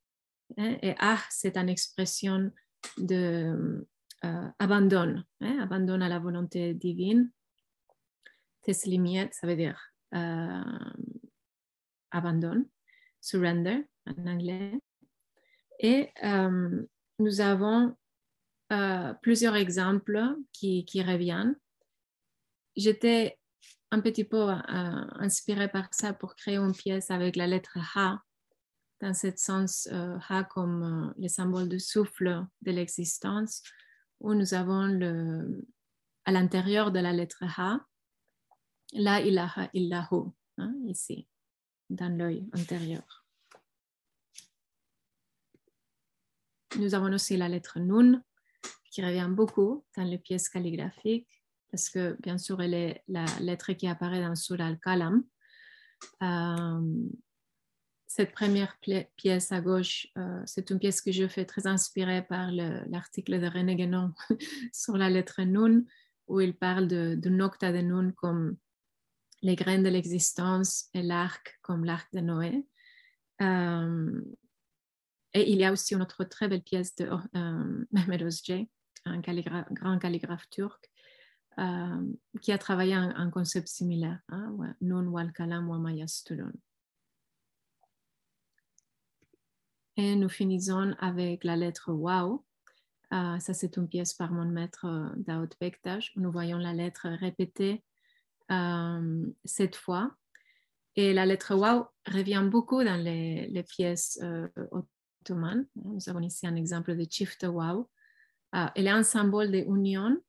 [0.59, 2.53] Hein, et Ah, c'est une expression
[2.99, 3.87] de
[4.25, 7.31] euh, abandon, hein, à la volonté divine.
[8.63, 9.81] Teslimiet, ça veut dire
[12.11, 12.65] abandon,
[13.21, 14.81] surrender en anglais.
[15.79, 16.11] Et
[17.19, 17.97] nous avons
[19.21, 21.57] plusieurs exemples qui reviennent
[22.77, 23.39] j'étais
[23.91, 24.61] un petit peu euh,
[25.19, 28.23] inspirée par ça pour créer une pièce avec la lettre Ha,
[29.01, 30.19] dans ce sens euh,
[30.51, 33.63] comme euh, le symbole du souffle de l'existence,
[34.21, 35.01] où nous avons
[36.25, 37.81] à l'intérieur de la lettre Ha,
[38.93, 41.29] La ilaha illahu, hein, ici,
[41.91, 43.25] dans l'œil intérieur.
[46.79, 48.23] Nous avons aussi la lettre Nun,
[48.91, 51.37] qui revient beaucoup dans les pièces calligraphiques
[51.71, 55.25] parce que bien sûr, elle est la lettre qui apparaît dans Surah Al-Kalam.
[56.23, 57.09] Euh,
[58.07, 58.79] cette première
[59.17, 63.47] pièce à gauche, euh, c'est une pièce que je fais très inspirée par l'article de
[63.47, 64.15] René Guénon
[64.73, 65.85] sur la lettre Nun,
[66.29, 68.57] où il parle de, de Nocta de Nun comme
[69.43, 72.67] les graines de l'existence et l'arc comme l'arc de Noé.
[73.43, 74.21] Euh,
[75.35, 77.11] et il y a aussi une autre très belle pièce de
[77.93, 78.67] Mehmed Ozjeh,
[79.05, 80.91] un grand calligraphe turc,
[81.59, 82.03] euh,
[82.43, 85.91] qui a travaillé un, concept similaire, hein, Nun wal kalam wa
[89.97, 92.45] Et nous finissons avec la lettre Wow.
[93.15, 96.13] Euh, ça, c'est une pièce par mon maître euh, Daoud Bektash.
[96.17, 97.83] Nous voyons la lettre répétée
[99.45, 100.15] cette fois.
[100.95, 104.21] Et la lettre Wow revient beaucoup dans les, pièces
[104.73, 105.67] ottomanes.
[105.75, 107.89] Nous avons ici un exemple de Chift Wow.
[108.53, 110.21] elle est un symbole d'union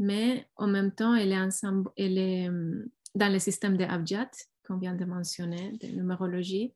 [0.00, 4.30] mais en même temps, elle est, hum, dans le système de Abjad,
[4.66, 6.72] qu'on vient de mentionner, de numérologie.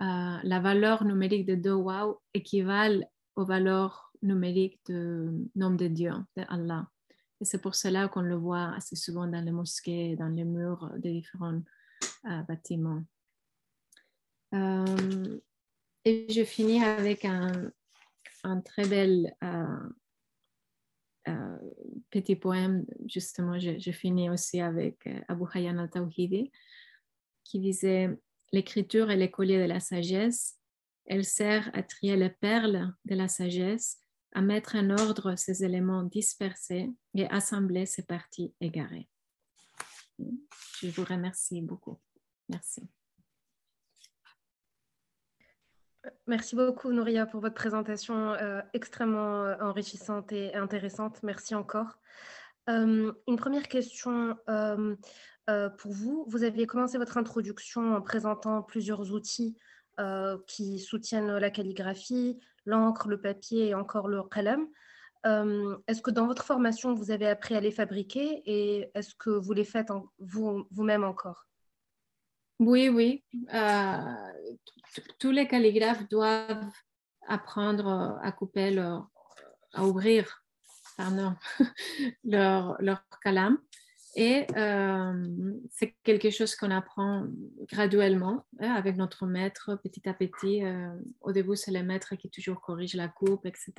[0.00, 3.06] Euh, la valeur numérique de deux wow équivalent
[3.36, 6.88] aux valeurs numériques du nom de Dieu, de Allah.
[7.42, 10.90] Et c'est pour cela qu'on le voit assez souvent dans les mosquées, dans les murs
[10.96, 11.60] des différents
[12.24, 13.04] euh, bâtiments.
[14.54, 15.38] Euh,
[16.06, 17.70] et je finis avec un,
[18.44, 19.88] un très bel euh,
[22.10, 26.50] petit poème, justement, je, finis aussi avec euh, Abu Hayyan al-Tawhidi,
[27.44, 28.10] qui disait
[28.52, 30.58] L'écriture est les collier de la sagesse.
[31.06, 33.98] Elle sert à trier les perles de la sagesse,
[34.32, 39.08] à mettre en ordre ces éléments dispersés et assembler ces parties égarées.
[40.18, 41.98] Je vous remercie beaucoup.
[42.48, 42.82] Merci.
[46.26, 51.22] Merci beaucoup, Nouria, pour votre présentation euh, extrêmement euh, enrichissante et intéressante.
[51.22, 51.98] Merci encore.
[52.68, 54.36] Euh, une première question
[55.46, 56.24] pour vous.
[56.28, 59.56] Vous aviez commencé votre introduction en présentant plusieurs outils
[60.46, 64.66] qui soutiennent la calligraphie, l'encre, le papier et encore le qalam.
[65.24, 69.52] est-ce que dans votre formation, vous avez appris à les fabriquer et est-ce que vous
[69.52, 71.46] les faites vous-même encore?
[72.62, 73.24] Oui, oui.
[73.52, 73.96] Euh,
[75.18, 76.64] tous les calligraphes doivent
[77.26, 80.42] apprendre à couper, à ouvrir
[80.96, 81.34] pardon,
[82.24, 83.58] leur, leur calame.
[84.14, 87.26] Et euh, c'est quelque chose qu'on apprend
[87.70, 90.62] graduellement hein, avec notre maître petit à petit.
[90.62, 93.72] Euh, au début, c'est le maître qui toujours corrige la coupe, etc.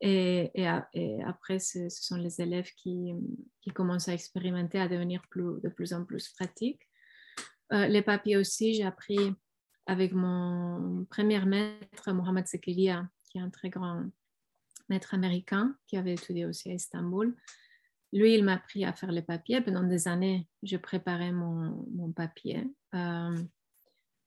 [0.00, 3.12] Et, et, après, ce, sont les élèves qui,
[3.60, 6.82] qui, commencent à expérimenter, à devenir de plus en plus pratiques.
[7.72, 9.18] Euh, les papiers aussi, j'ai appris
[9.86, 14.04] avec mon premier maître, Mohamed Sekilia, qui est un très grand
[14.88, 17.34] maître américain qui avait étudié aussi à Istanbul.
[18.12, 19.60] Lui, il m'a appris à faire les papiers.
[19.60, 22.70] Pendant des années, je préparais mon, papier.
[22.94, 23.36] Euh,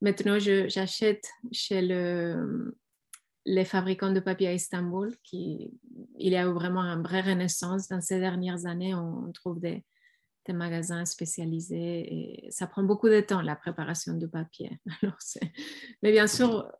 [0.02, 2.78] maintenant, j'achète chez le,
[3.46, 5.16] les fabricants de papier à Istanbul.
[5.24, 5.72] Qui,
[6.18, 7.88] il y a eu vraiment une vraie renaissance.
[7.88, 9.86] Dans ces dernières années, on trouve des,
[10.48, 14.80] des magasins spécialisés et ça prend beaucoup de temps, la préparation du papier.
[16.02, 16.72] Mais bien sûr,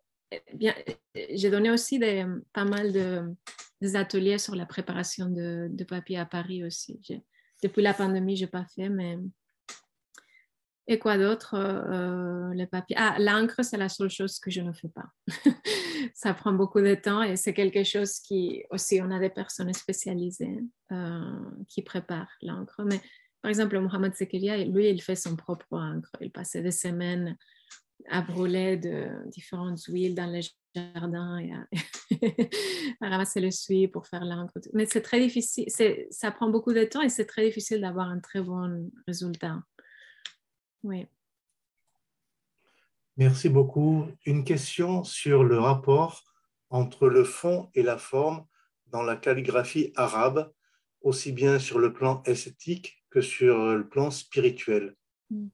[0.54, 0.74] bien,
[1.34, 2.00] j'ai donné aussi
[2.54, 3.36] pas mal de,
[3.82, 7.00] des ateliers sur la préparation de, papier à Paris aussi.
[7.64, 9.18] Depuis la pandémie, je n'ai pas fait, mais...
[10.90, 12.96] Et quoi d'autre euh, Le papier.
[12.98, 15.08] Ah, l'encre, c'est la seule chose que je ne fais pas.
[16.14, 19.74] ça prend beaucoup de temps et c'est quelque chose qui aussi, on a des personnes
[19.74, 20.64] spécialisées
[20.94, 22.84] euh, qui préparent l'encre.
[22.86, 23.02] Mais
[23.42, 26.12] par exemple, Mohamed Sekelia, lui, il fait son propre encre.
[26.22, 27.38] Il passait des semaines
[28.10, 30.42] à brûler de différentes huiles dans les
[30.76, 31.68] jardins et à,
[33.10, 34.54] ramasser le suie pour faire l'encre.
[34.74, 35.66] Mais c'est très difficile,
[36.12, 39.62] ça prend beaucoup de temps et c'est très difficile d'avoir un très bon résultat.
[40.84, 41.08] Oui.
[43.18, 44.06] Merci beaucoup.
[44.26, 46.24] Une question sur le rapport
[46.70, 48.46] entre le fond et la forme
[48.88, 50.52] dans la calligraphie arabe,
[51.02, 54.96] aussi bien sur le plan esthétique que sur le plan spirituel.
[55.30, 55.48] Mm.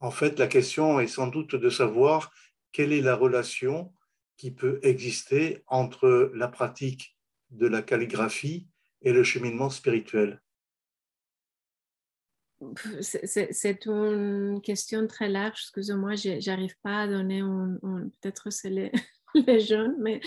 [0.00, 2.32] En fait, la question est sans doute de savoir
[2.72, 3.94] quelle est la relation
[4.36, 7.16] qui peut exister entre la pratique
[7.50, 8.68] de la calligraphie
[9.02, 10.40] et le cheminement spirituel.
[13.00, 17.42] C'est une question très large, excusez-moi, j'arrive pas à donner,
[18.20, 18.92] peut-être c'est les,
[19.46, 20.20] les, jeunes, mais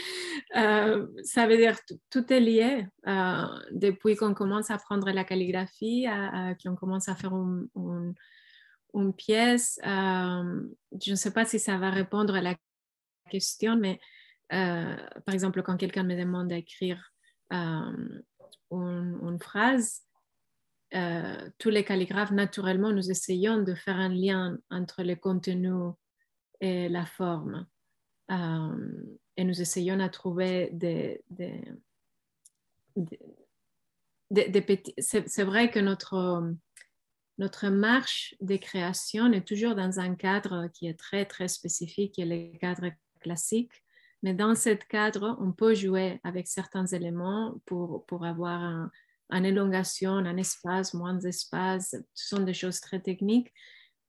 [0.56, 1.78] euh, ça veut dire
[2.10, 2.88] tout, est lié.
[3.08, 6.08] Euh, depuis qu'on commence à apprendre la calligraphie,
[6.64, 7.68] qu'on commence à faire un,
[8.93, 10.62] une pièce, euh,
[11.03, 12.56] je ne sais pas si ça va répondre à la
[13.30, 13.99] question, mais
[14.49, 17.12] par exemple, quand quelqu'un me demande d'écrire
[17.51, 20.01] une, phrase,
[21.58, 25.74] tous les calligraphes, naturellement, nous essayons de faire un lien entre le contenu
[26.62, 27.68] et la forme.
[28.30, 31.61] Et nous essayons de trouver des, des,
[34.32, 34.93] des petits...
[34.97, 36.53] C'est vrai que notre
[37.38, 42.21] notre marche de création est toujours dans un cadre qui est très, très spécifique, qui
[42.21, 43.71] est le cadre classique.
[44.23, 48.89] Mais dans ce cadre, on peut jouer avec certains éléments pour, pour avoir un,
[49.32, 51.95] une élongation, un espace, moins d'espace.
[52.13, 53.51] Ce sont des choses très techniques,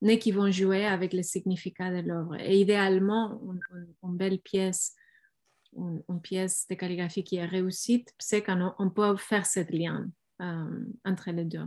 [0.02, 2.36] mais qui vont jouer avec le significat de l'œuvre.
[2.40, 3.40] Et idéalement,
[4.02, 4.94] une, belle pièce,
[5.76, 10.08] une, pièce de calligraphie qui est réussie, c'est qu'on peut faire ce lien
[10.42, 11.66] euh, entre les deux.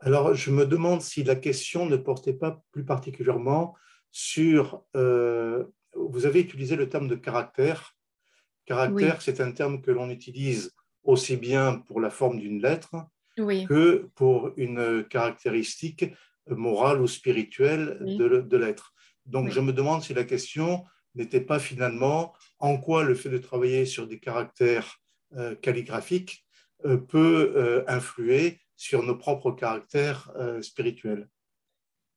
[0.00, 3.76] Alors, je me demande si la question ne portait pas plus particulièrement
[4.10, 4.82] sur...
[4.96, 5.64] Euh,
[5.94, 7.96] vous avez utilisé le terme de caractère.
[8.64, 10.72] Caractère, c'est un terme que l'on utilise
[11.02, 12.94] aussi bien pour la forme d'une lettre
[13.36, 16.04] que pour une caractéristique
[16.54, 18.92] morale ou spirituelle de, l'être.
[19.26, 20.84] Donc, je me demande si la question
[21.14, 24.98] n'était pas finalement en quoi le fait de travailler sur des caractères
[25.36, 26.44] euh, calligraphiques
[26.84, 31.28] euh, peut influer sur nos propres caractères euh, spirituels?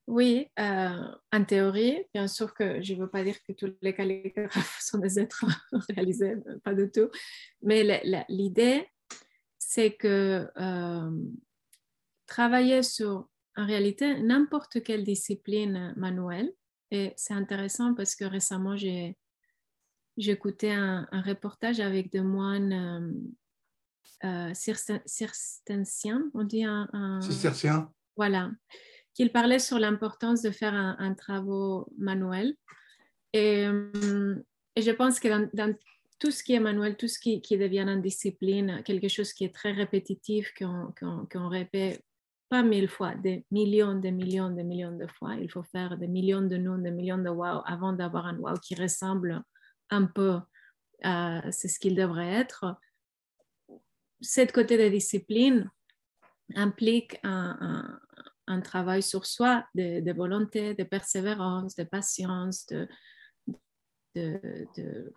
[0.08, 3.94] Oui, euh, en théorie, bien sûr que je ne veux pas dire que tous les
[3.94, 5.44] calligraphes sont des êtres
[5.90, 7.10] réalisés, pas du tout,
[7.62, 8.88] mais l'idée,
[9.60, 11.12] c'est que euh,
[12.28, 16.54] travailler sur, en réalité, n'importe quelle discipline manuelle,
[16.92, 19.18] et c'est intéressant parce que récemment, j'ai
[20.18, 23.26] écouté un, un, reportage avec des moines
[24.24, 26.88] euh, circensien, on dit un...
[26.94, 27.20] un...
[28.16, 28.52] Voilà,
[29.14, 32.56] qu'il parlait sur l'importance de faire un, un travail manuel.
[33.34, 34.36] Et, euh,
[34.76, 35.76] et, je pense que dans,
[36.20, 39.44] tout ce qui est manuel, tout ce qui, qui devient une discipline, quelque chose qui
[39.44, 42.04] est très répétitif, qu'on répète
[42.62, 45.36] mille fois, des millions, des millions, des millions de fois.
[45.36, 48.56] Il faut faire des millions de noms, des millions de wow avant d'avoir un wow
[48.62, 49.42] qui ressemble
[49.90, 50.40] un peu
[51.02, 52.78] à ce qu'il devrait être
[54.24, 55.70] cette côté de discipline
[56.56, 58.00] implique un,
[58.64, 62.88] travail sur soi, de, volonté, de persévérance, de patience, de,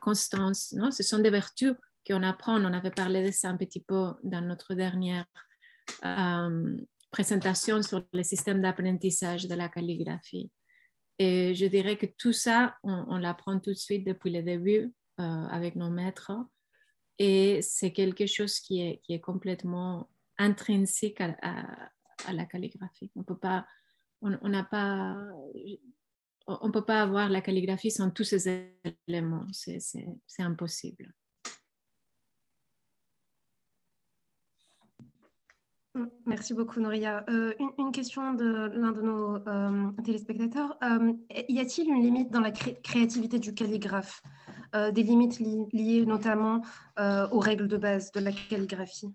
[0.01, 0.73] constance.
[0.73, 0.91] Non?
[0.91, 1.75] Ce sont des vertus
[2.07, 2.61] qu'on apprend.
[2.61, 5.27] On avait parlé de ça un petit peu dans notre dernière
[7.17, 10.51] présentation sur le système d'apprentissage de la calligraphie.
[11.19, 15.77] Et je dirais que tout ça, on, l'apprend tout de suite depuis le début avec
[15.77, 16.33] nos maîtres.
[17.19, 21.33] Et c'est quelque chose qui est, qui est complètement intrinsèque à,
[22.27, 23.11] à, la calligraphie.
[23.17, 23.67] On peut pas,
[24.21, 25.17] on n'a pas,
[26.47, 28.75] on peut pas avoir la calligraphie sans tous ces
[29.09, 29.47] éléments.
[29.53, 31.15] C'est impossible.
[36.27, 37.25] Merci beaucoup, Noria.
[37.31, 40.77] Euh, une, question de l'un de nos euh, téléspectateurs.
[40.83, 41.13] Euh,
[41.49, 44.23] y a-t-il une limite dans la créativité du calligraphe?
[44.93, 46.61] Des limites liées notamment
[46.99, 49.09] aux règles de base de la calligraphie?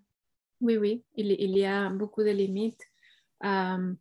[0.59, 2.81] Oui, oui, il, y a beaucoup de limites.
[3.43, 3.93] je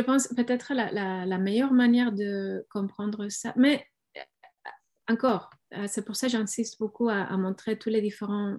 [0.00, 3.86] pense peut-être la, meilleure manière de comprendre ça, mais
[5.08, 5.50] encore,
[5.86, 8.56] c'est pour ça que j'insiste beaucoup à, montrer tous les différents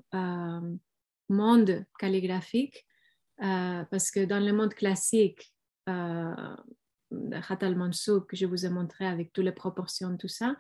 [1.29, 2.85] monde calligraphique,
[3.41, 5.53] euh, parce que dans le monde classique,
[5.89, 6.55] euh,
[7.47, 10.55] Khatal Mansour, que je vous ai montré avec toutes les proportions, tout ça,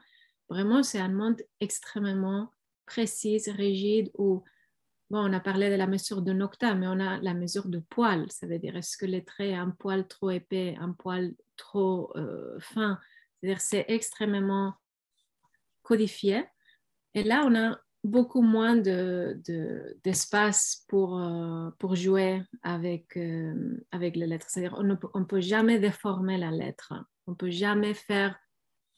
[0.49, 2.51] vraiment, c'est un monde extrêmement
[2.85, 4.43] précis, rigide, où,
[5.09, 7.79] bon, on a parlé de la mesure de nocta, mais on a la mesure de
[7.79, 12.11] poil, ça veut dire, est-ce que le trait un poil trop épais, un poil trop
[12.17, 12.99] euh, fin,
[13.43, 14.73] c'est-à-dire, c'est extrêmement
[15.81, 16.45] codifié.
[17.13, 24.15] Et là, on a beaucoup moins d'espace de, pour, euh, pour jouer avec, euh, avec
[24.15, 24.47] les lettres.
[24.49, 26.93] C'est-à-dire on ne peut jamais déformer la lettre.
[27.27, 28.37] On ne peut jamais faire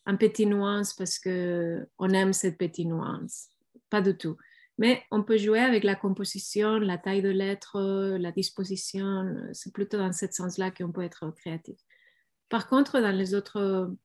[0.05, 3.49] un petit nuance parce qu'on aime cette petite nuance.
[3.89, 4.37] Pas du tout.
[4.77, 9.25] Mais on peut jouer avec la composition, la taille de lettres, la disposition.
[9.53, 11.79] C'est plutôt dans ce sens-là qu'on peut être créatif.
[12.49, 13.95] Par contre, dans les autres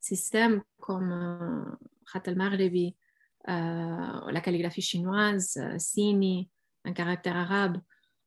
[0.00, 3.05] systèmes comme euh, Maghrebi, euh,
[3.46, 6.48] la calligraphie chinoise, euh, Sini,
[6.84, 7.78] un caractère arabe.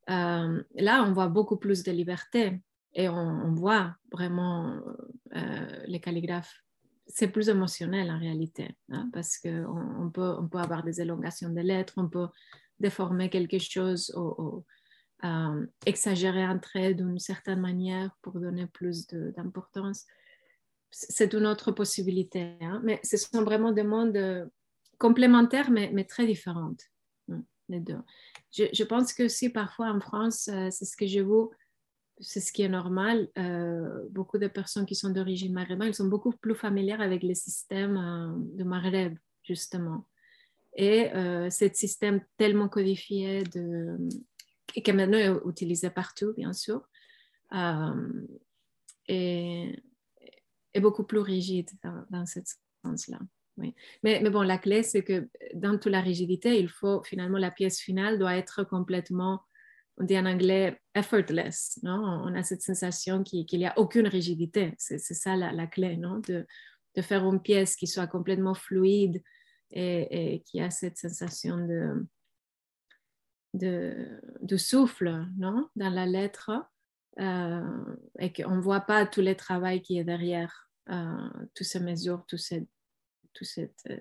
[0.10, 2.60] Euh, là, on voit beaucoup plus de liberté
[2.94, 4.82] et on, voit vraiment
[5.86, 6.64] les calligraphes.
[7.06, 11.50] C'est plus émotionnel en réalité, hein, parce qu'on on peut, on peut avoir des élongations
[11.50, 12.28] de lettres, on peut
[12.80, 14.66] déformer quelque chose ou,
[15.86, 20.06] exagérer un trait d'une certaine manière pour donner plus d'importance.
[20.92, 24.50] C'est une autre possibilité, hein, mais ce sont vraiment des mondes
[25.00, 26.84] complémentaires, mais, très différentes,
[27.32, 27.98] hein, les deux.
[28.52, 31.50] Je, pense que aussi parfois en France, euh, c'est ce que je vois,
[32.20, 33.30] c'est ce qui est normal.
[33.38, 37.34] Euh, beaucoup de personnes qui sont d'origine maghrébine, ils sont beaucoup plus familières avec le
[37.34, 40.06] système euh, de Maghreb, justement.
[40.76, 41.10] Et
[41.50, 43.98] ce système tellement codifié de,
[44.76, 46.88] et qui maintenant est utilisé partout, bien sûr,
[49.08, 49.84] est,
[50.74, 52.40] est, beaucoup plus rigide dans, dans ce
[52.86, 53.20] sens-là.
[54.04, 57.80] Mais, bon, la clé, c'est que dans toute la rigidité, il faut finalement, la pièce
[57.80, 59.42] finale doit être complètement,
[59.98, 61.80] on dit en anglais, effortless.
[61.84, 62.24] Non?
[62.26, 64.74] On a cette sensation qu'il n'y a aucune rigidité.
[64.78, 66.20] C'est ça la, clé, non?
[66.20, 66.46] De,
[67.02, 69.24] faire une pièce qui soit complètement fluide
[69.72, 72.06] et, qui a cette sensation de,
[73.54, 75.70] de, de souffle non?
[75.78, 76.52] dans la lettre
[77.20, 81.80] euh, et qu'on ne voit pas tout le travail qui est derrière, euh, toutes ces
[81.80, 82.66] mesures, toutes ces
[83.40, 84.00] toute cette euh,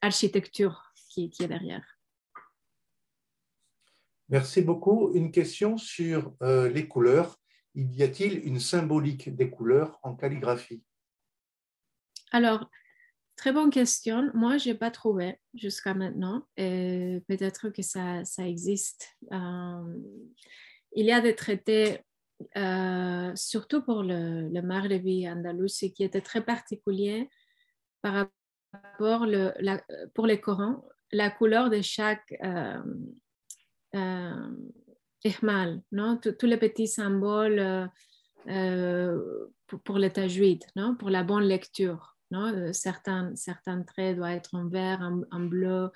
[0.00, 1.84] architecture qui, qui, est derrière.
[4.28, 5.12] Merci beaucoup.
[5.14, 7.38] Une question sur euh, les couleurs.
[7.74, 10.82] Y a-t-il une symbolique des couleurs en calligraphie?
[12.32, 12.68] Alors,
[13.36, 14.30] très bonne question.
[14.34, 16.46] Moi, je n'ai pas trouvé jusqu'à maintenant.
[16.56, 19.16] Peut-être que ça, ça existe.
[19.32, 19.96] Euh,
[20.92, 22.00] il y a des traités,
[23.34, 27.30] surtout pour le, le Maghrebi andalous, qui étaient très particuliers
[28.02, 28.37] par rapport
[28.96, 29.80] pour, le, la,
[30.14, 32.82] pour les Corans, la couleur de chaque euh,
[33.94, 34.48] euh
[35.92, 36.18] non?
[36.18, 37.86] tous les petits symboles euh,
[38.48, 40.08] euh, pour, pour le
[40.76, 40.94] non?
[40.94, 42.16] pour la bonne lecture.
[42.30, 42.72] Non?
[42.72, 45.00] Certains, certains traits doivent être en vert,
[45.30, 45.90] en, bleu,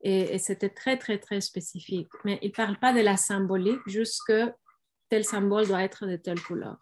[0.00, 2.08] et, c'était très, très, très spécifique.
[2.24, 4.52] Mais il ne parle pas de la symbolique, juste que
[5.08, 6.78] tel symbole doit être de telle couleur.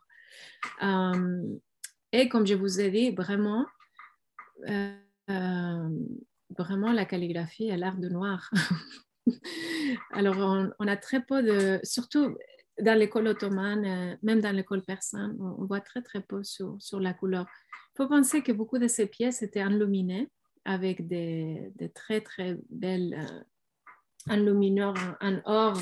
[2.13, 3.67] et comme je vous ai dit, vraiment,
[5.29, 8.51] vraiment la calligraphie est l'art de noir.
[10.13, 12.37] Alors, on, a très peu de, surtout
[12.81, 17.01] dans l'école ottomane, euh, même dans l'école persane, on, voit très très peu sur, sur
[17.01, 17.47] la couleur.
[17.95, 20.31] Il faut penser que beaucoup de ces pièces étaient enluminées
[20.65, 25.79] avec des, très très belles euh, enlumineurs en, or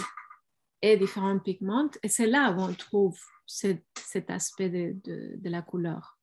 [0.82, 1.91] et différents pigments.
[2.03, 3.84] Et c'est là où on trouve cet,
[4.28, 6.18] aspect de, de, de, la couleur.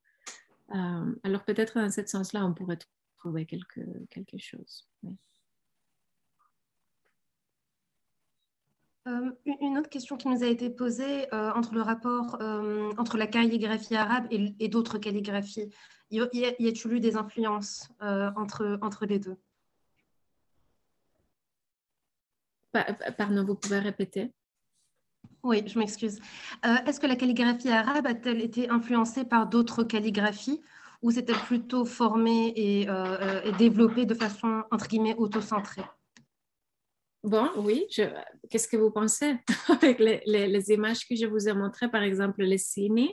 [0.69, 2.79] alors peut-être dans ce sens-là, on pourrait
[3.27, 4.87] trouver quelque, quelque chose.
[9.07, 13.17] Euh, une autre question qui nous a été posée euh, entre le rapport euh, entre
[13.17, 15.69] la calligraphie arabe et, d'autres calligraphies.
[16.11, 19.37] Y, a-t-il eu des influences entre, entre les deux?
[23.17, 24.31] Pardon, vous pouvez répéter
[25.43, 26.19] Oui, je m'excuse.
[26.63, 30.61] Est-ce que la calligraphie arabe a-t-elle été influencée par d'autres calligraphies?
[31.01, 35.85] Ou s'est-elle plutôt formée et, et développée de façon, entre guillemets, autocentrée?
[37.23, 39.35] Bon, oui, qu'est-ce que vous pensez
[39.69, 43.09] avec les, images que je vous ai montrées, par exemple les signes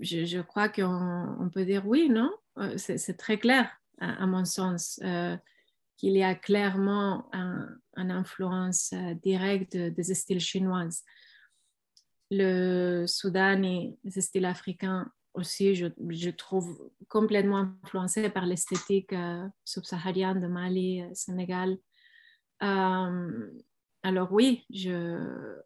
[0.00, 2.30] je, crois qu'on peut dire oui, non?
[2.58, 5.36] Euh, C'est très clair, à, mon sens, euh,
[5.96, 11.04] qu'il y a clairement une influence euh, directe des styles chinoises.
[12.30, 19.14] Le Soudan et les styles africains aussi, je, je, trouve complètement influencés par l'esthétique
[19.64, 21.78] subsaharienne de Mali, Sénégal,
[22.62, 23.50] euh,
[24.02, 25.58] alors oui, je...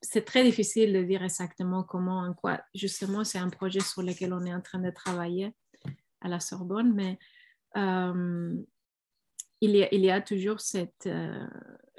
[0.00, 2.60] c'est très difficile de dire exactement comment, en quoi.
[2.74, 5.54] Justement, c'est un projet sur lequel on est en train de travailler
[6.20, 7.18] à la Sorbonne, mais
[7.76, 8.56] euh,
[9.60, 11.06] il, y a, il, y a, toujours cette...
[11.06, 11.46] Euh,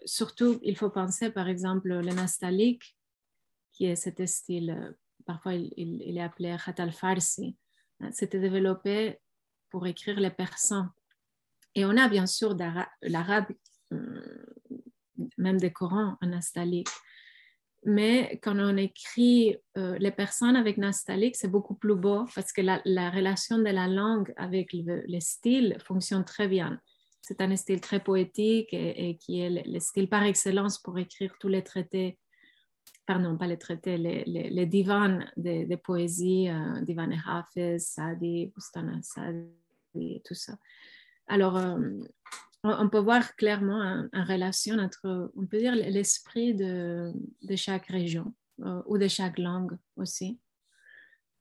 [0.05, 2.97] surtout, il faut penser, par exemple, le nastalique,
[3.73, 4.95] qui est cet style,
[5.27, 7.55] parfois il, est appelé Khatal Farsi.
[8.11, 9.19] C'était développé
[9.69, 10.87] pour écrire les persans.
[11.75, 12.55] Et on a bien sûr
[13.01, 13.45] l'arabe
[13.93, 14.45] euh,
[15.37, 16.89] même des Corans en nastalique.
[17.85, 22.61] Mais quand on écrit euh, les personnes avec nastalique, c'est beaucoup plus beau parce que
[22.61, 26.79] la, relation de la langue avec le, style fonctionne très bien.
[27.21, 31.47] C'est un style très poétique et, qui est le, style par excellence pour écrire tous
[31.47, 32.17] les traités,
[33.07, 38.51] pardon, pas les traités, les, les, divans des de poésies, euh, divan et Hafiz, Sadi,
[38.53, 40.57] Bustana Sadi, tout ça.
[41.27, 41.79] Alors, euh,
[42.63, 43.81] on peut voir clairement
[44.11, 47.13] une relation entre, on peut dire, l'esprit de,
[47.55, 50.39] chaque région euh, ou de chaque langue aussi.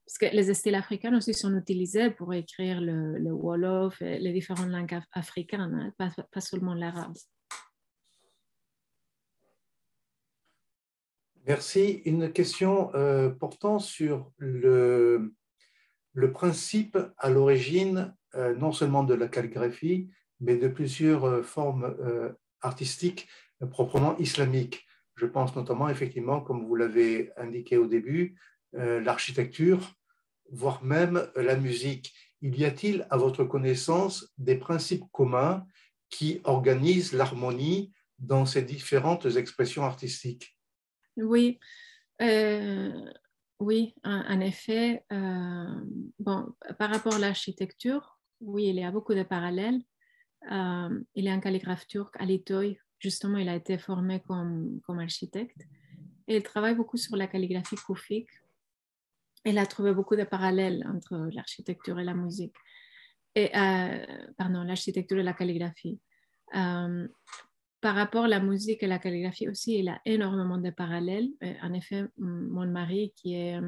[0.06, 5.00] Parce que les styles africains aussi sont utilisés pour écrire le, Wolof les différentes langues
[5.12, 7.16] africaines, hein, pas, seulement l'arabe.
[11.47, 12.03] Merci.
[12.05, 15.32] Une question euh, portant sur le,
[16.32, 21.94] principe à l'origine euh, non seulement de la calligraphie, mais de plusieurs euh, formes
[22.62, 23.28] artistiques
[23.70, 24.84] proprement islamiques.
[25.14, 28.36] Je pense notamment, effectivement, comme vous l'avez indiqué au début,
[28.72, 29.94] l'architecture,
[30.51, 32.12] voire même la musique.
[32.42, 35.64] Il y a-t-il, à votre connaissance, des principes communs
[36.11, 40.55] qui organisent l'harmonie dans ces différentes expressions artistiques?
[41.16, 41.58] Oui,
[43.58, 45.04] oui, en, effet.
[45.10, 46.46] bon,
[46.78, 49.80] par rapport à l'architecture, oui, il y a beaucoup de parallèles.
[50.50, 52.78] Euh, il est un calligraphe turc à Litoy.
[52.98, 55.66] Justement, il a été formé comme, comme architecte.
[56.28, 58.30] Et il travaille beaucoup sur la calligraphie koufique.
[59.44, 62.56] Il a trouvé beaucoup de parallèles entre l'architecture et la musique.
[63.34, 64.06] Et, euh,
[64.36, 66.00] pardon, l'architecture et la calligraphie.
[67.77, 71.29] Euh, par rapport à la musique et la calligraphie aussi, il a énormément de parallèles.
[71.62, 73.61] en effet, mon mari, qui est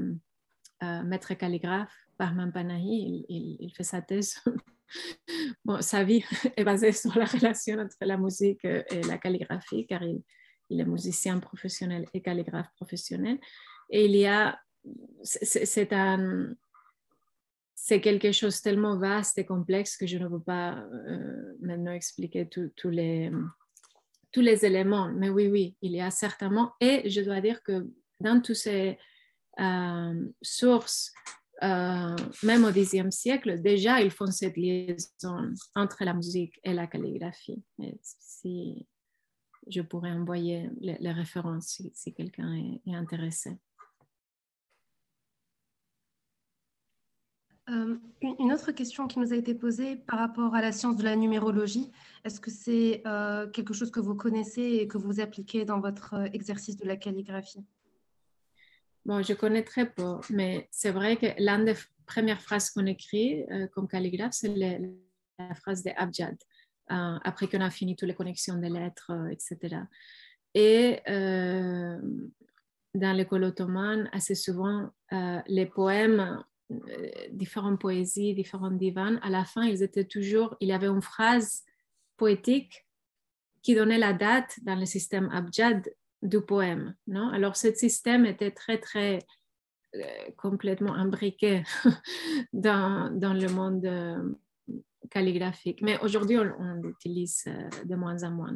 [1.04, 4.42] maître calligraphe, par Panahi, il, fait sa thèse
[5.64, 6.24] bon, sa vie
[6.56, 10.22] est basée sur la relation entre la musique et la calligraphie, car il,
[10.70, 13.38] est musicien professionnel et calligraphe professionnel.
[13.90, 14.58] Et il y a,
[15.22, 15.86] c'est
[18.00, 22.90] quelque chose tellement vaste et complexe que je ne peux pas euh, maintenant expliquer tous
[22.90, 23.30] les,
[24.38, 25.10] tous les éléments.
[25.12, 26.72] Mais oui, oui, il y a certainement.
[26.80, 28.96] Et je dois dire que dans toutes ces
[29.58, 31.12] euh, sources
[31.64, 32.14] euh,
[32.44, 37.60] même au Xe siècle, déjà, ils font cette liaison entre la musique et la calligraphie.
[38.00, 38.86] si
[39.66, 42.54] je pourrais envoyer les, références si, quelqu'un
[42.86, 43.58] est, intéressé.
[47.70, 51.04] Euh, une autre question qui nous a été posée par rapport à la science de
[51.04, 51.90] la numérologie,
[52.24, 56.14] est-ce que c'est euh, quelque chose que vous connaissez et que vous appliquez dans votre
[56.32, 57.64] exercice de la calligraphie?
[59.08, 63.42] Bon, je connais très peu, mais c'est vrai que l'une des premières phrases qu'on écrit
[63.50, 66.36] euh, comme calligraphe, c'est la phrase de Abjad,
[66.90, 69.76] euh, après qu'on a fini toutes les connexions des lettres, euh, etc.
[70.52, 71.00] Et
[72.94, 74.90] dans l'école ottomane, assez souvent,
[75.46, 76.42] les poèmes,
[77.30, 81.64] différentes poésies, différents divans, à la fin, ils étaient toujours, il y avait une phrase
[82.16, 82.86] poétique
[83.62, 85.88] qui donnait la date dans le système Abjad
[86.22, 86.94] du poème.
[87.06, 87.28] Non?
[87.28, 89.20] Alors, ce système était très, très
[89.94, 90.00] euh,
[90.36, 91.62] complètement imbriqué
[92.52, 94.34] dans, dans, le monde euh,
[95.10, 95.80] calligraphique.
[95.82, 97.44] Mais aujourd'hui, on, l'utilise
[97.84, 98.54] de moins en moins.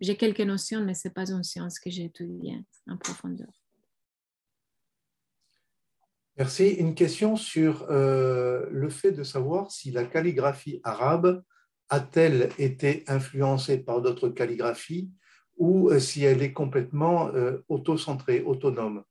[0.00, 3.63] J'ai quelques notions, mais ce n'est pas une science que j'étudie en profondeur.
[6.36, 6.70] Merci.
[6.70, 11.42] Une question sur le fait de savoir si la calligraphie arabe
[11.88, 15.10] a-t-elle été influencée par d'autres calligraphies
[15.56, 17.30] ou si elle est complètement
[17.68, 19.04] auto-centrée, autonome?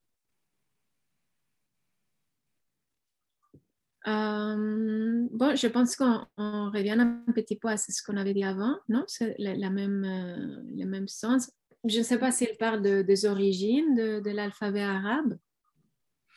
[4.05, 6.25] Euh, bon, je pense qu'on
[6.71, 9.03] revient un petit peu à ce qu'on avait dit avant, non?
[9.07, 11.49] C'est la, même, euh, le même sens.
[11.85, 15.37] Je ne sais pas s'il parle de, des origines de l'alphabet arabe.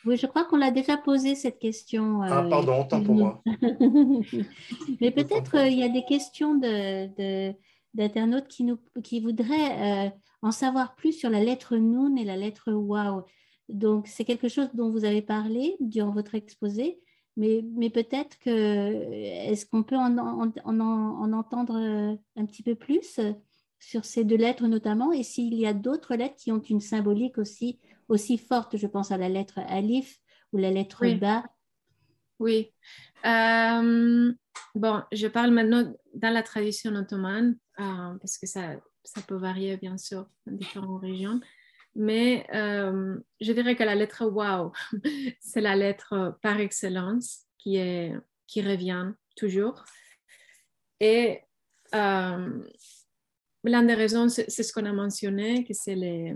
[0.07, 2.23] Oui, je crois qu'on l'a déjà posé cette question.
[2.23, 3.43] Euh, ah, pardon, tant pour moi.
[5.01, 7.53] Mais peut-être il y a des questions de,
[7.93, 12.71] d'internautes qui, nous, qui voudraient en savoir plus sur la lettre Noun et la lettre
[12.71, 13.23] Waouh.
[13.69, 17.01] Donc, c'est quelque chose dont vous avez parlé durant votre exposé
[17.37, 22.73] mais, mais peut-être que est-ce qu'on peut en, en, en, entendre euh, un petit peu
[22.73, 23.31] plus euh,
[23.79, 25.11] sur ces deux lettres notamment?
[25.13, 29.11] Et s'il y a d'autres lettres qui ont une symbolique aussi, aussi forte, je pense
[29.11, 30.19] à la lettre alif
[30.53, 31.15] ou la lettre oui.
[31.15, 31.43] ba.
[32.39, 32.71] Oui.
[33.25, 34.33] Euh,
[34.75, 39.97] bon, je parle maintenant dans la tradition ottomane parce que ça, ça peut varier bien
[39.97, 41.39] sûr dans différentes régions.
[41.95, 44.71] Mais euh, je dirais que la lettre wow,
[45.41, 48.13] c'est la lettre par excellence qui, est,
[48.45, 49.83] qui revient toujours.
[50.99, 51.41] Et
[51.95, 52.63] euh,
[53.63, 56.35] l'une des raisons, c'est ce qu'on a mentionné, que c'est les,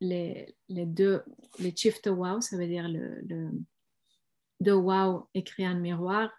[0.00, 1.22] les, les, deux,
[1.58, 3.50] les de wow, ça veut dire le, le
[4.60, 6.30] de wow écrit en miroir.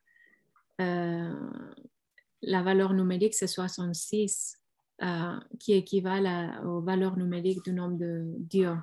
[0.81, 1.49] Euh,
[2.41, 4.61] la valeur numérique, c'est 66
[5.01, 8.77] euh, qui équivalent aux valeurs numériques du nombre de dieux.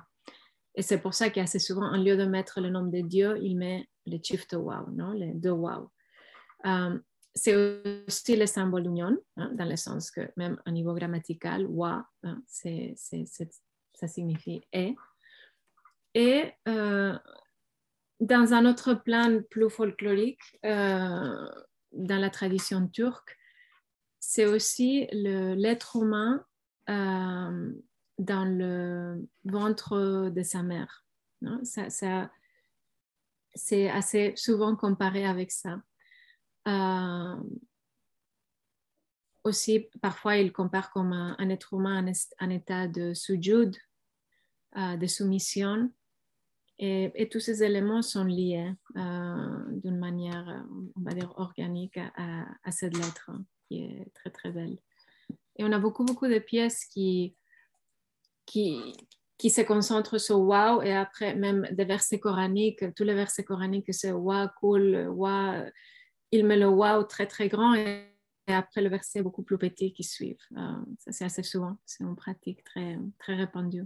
[0.75, 3.57] Et c'est pour ça qu'assez souvent, en lieu de mettre le nombre de dieux, il
[3.57, 5.11] met le de wow, non?
[5.11, 5.89] les deux wow.
[6.65, 6.97] Euh,
[7.35, 7.55] c'est
[8.07, 12.41] aussi le symbole d'union, hein, dans le sens que même au niveau grammatical, wa, hein,
[14.07, 14.95] ça signifie et.
[16.13, 17.17] Et euh,
[18.19, 23.37] dans un autre plan plus folklorique, dans la tradition turque,
[24.19, 26.45] c'est aussi l'être humain
[26.89, 27.73] euh,
[28.17, 31.05] dans le ventre de sa mère.
[31.63, 32.29] Ça,
[33.53, 35.81] c'est assez souvent comparé avec ça.
[36.67, 37.35] Euh,
[39.43, 42.05] aussi, parfois, il compare comme un, être humain
[42.39, 43.92] en, état de sujud, euh,
[44.75, 45.91] de soumission.
[46.79, 50.65] Et, tous ces éléments sont liés d'une manière,
[50.95, 53.31] on va dire, organique à, cette lettre
[53.67, 54.77] qui est très très belle.
[55.55, 57.35] Et on a beaucoup beaucoup de pièces qui,
[58.45, 58.95] qui,
[59.37, 63.93] qui se concentrent sur wow et après même des versets coraniques, tous les versets coraniques
[63.93, 65.65] c'est wow cool, wow,
[66.31, 68.09] il met le wow très très grand et,
[68.47, 70.35] après le verset beaucoup plus petit qui suivent.
[70.57, 73.85] Euh, ça c'est assez souvent, c'est une pratique très, très répandue.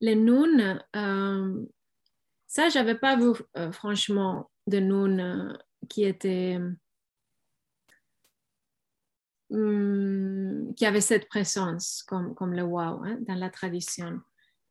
[0.00, 1.66] Les noun, euh,
[2.46, 6.58] ça j'avais pas vu euh, franchement de noun qui étaient
[9.50, 14.20] Hum, qui avait cette présence comme, comme le wow hein, dans la tradition.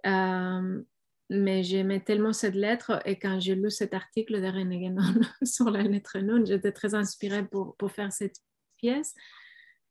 [0.06, 0.84] Euh,
[1.32, 5.02] mais j'aimais tellement cette lettre et quand j'ai lu cet article de René Guénon
[5.44, 8.38] sur la lettre Nun, j'étais très inspirée pour, pour, faire cette
[8.78, 9.16] pièce.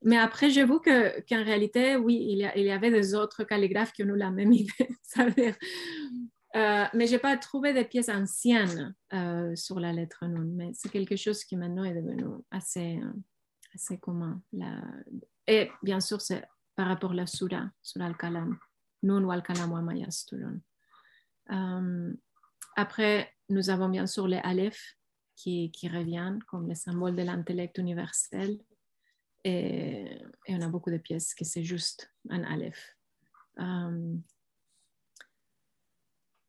[0.03, 4.17] Mais après, j'avoue qu'en réalité, oui, il y, avait des autres calligraphes qui ont eu
[4.17, 4.89] la même idée.
[6.55, 10.51] euh, mais je n'ai pas trouvé des pièces anciennes euh, sur la lettre Nun.
[10.55, 13.11] Mais c'est quelque chose qui maintenant est devenu assez, euh,
[13.75, 14.41] c'est commun.
[15.47, 16.43] Et bien sûr, c'est
[16.75, 18.57] par rapport à la sura, sur al-kalam.
[19.03, 19.81] Nun wal kalam wa
[21.51, 22.13] euh,
[22.75, 24.97] Après, nous avons bien sûr les aleph
[25.35, 28.59] qui, qui reviennent comme le symbole de l'intellect universel.
[29.43, 30.05] Et,
[30.49, 32.95] on a beaucoup de pièces que c'est juste un aleph.
[33.59, 34.15] Euh,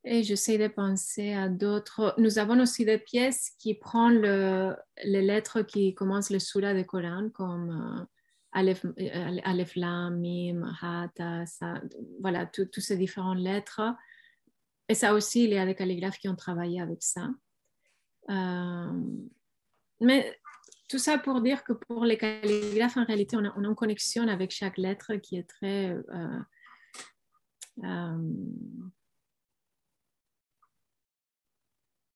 [0.05, 2.15] et j'essaie de penser à d'autres.
[2.19, 6.87] Nous avons aussi des pièces qui prennent le, les lettres qui commencent le Sura du
[6.87, 8.05] Coran, comme euh,
[8.53, 11.83] Aleph, euh, Aleph, Lam, Mim, Hata, ça,
[12.21, 13.83] voilà, toutes ces différentes lettres.
[14.89, 17.29] Et ça aussi, il y a des calligraphes qui ont travaillé avec ça.
[18.31, 19.03] Euh,
[20.01, 20.39] mais
[20.89, 24.27] tout ça pour dire que pour les calligraphes, en réalité, on a, a une connexion
[24.27, 25.97] avec chaque lettre qui est très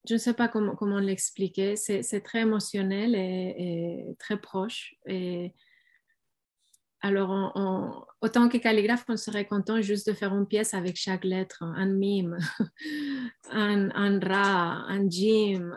[0.09, 1.77] je ne sais pas comment, comment l'expliquer.
[1.77, 4.95] C'est très émotionnel et, très proche.
[5.07, 5.55] Et
[7.01, 11.62] alors, autant que calligraphe, on serait content juste de faire une pièce avec chaque lettre,
[11.62, 12.39] un mime,
[13.51, 15.73] un, un ra, un jim,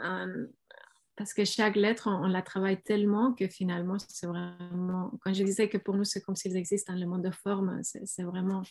[1.16, 5.70] parce que chaque lettre, on, la travaille tellement que finalement, c'est vraiment, quand je disais
[5.70, 8.64] que pour nous, c'est comme s'ils existent dans le monde de forme, c'est vraiment,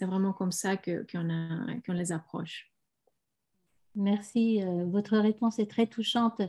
[0.00, 2.72] vraiment comme ça qu'on les approche.
[3.94, 4.62] Merci.
[4.62, 6.40] Euh, votre réponse est très touchante.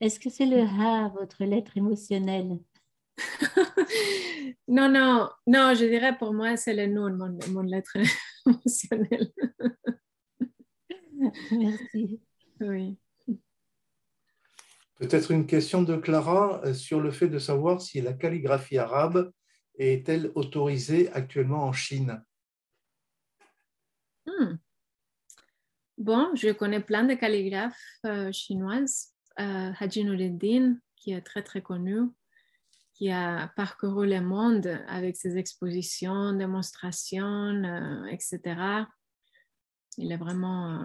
[0.00, 2.58] Est-ce que c'est le Ha, votre lettre émotionnelle?
[4.68, 7.96] Non, non, non, je dirais pour moi, c'est le nom mon, mon lettre
[8.46, 9.30] émotionnelle.
[11.50, 12.20] Merci.
[12.60, 12.96] Oui.
[15.02, 19.32] Peut-être une question de Clara euh, sur le fait de savoir si la calligraphie arabe
[19.76, 22.22] est-elle autorisée actuellement en Chine
[24.26, 24.58] hmm.
[25.98, 27.74] Bon, je connais plein de calligraphes
[28.06, 29.12] euh, chinoises.
[29.40, 32.02] Euh, Haji Noureddin, qui est très très connu,
[32.94, 38.84] qui a parcouru le monde avec ses expositions, démonstrations, etc.
[39.98, 40.80] Il est vraiment,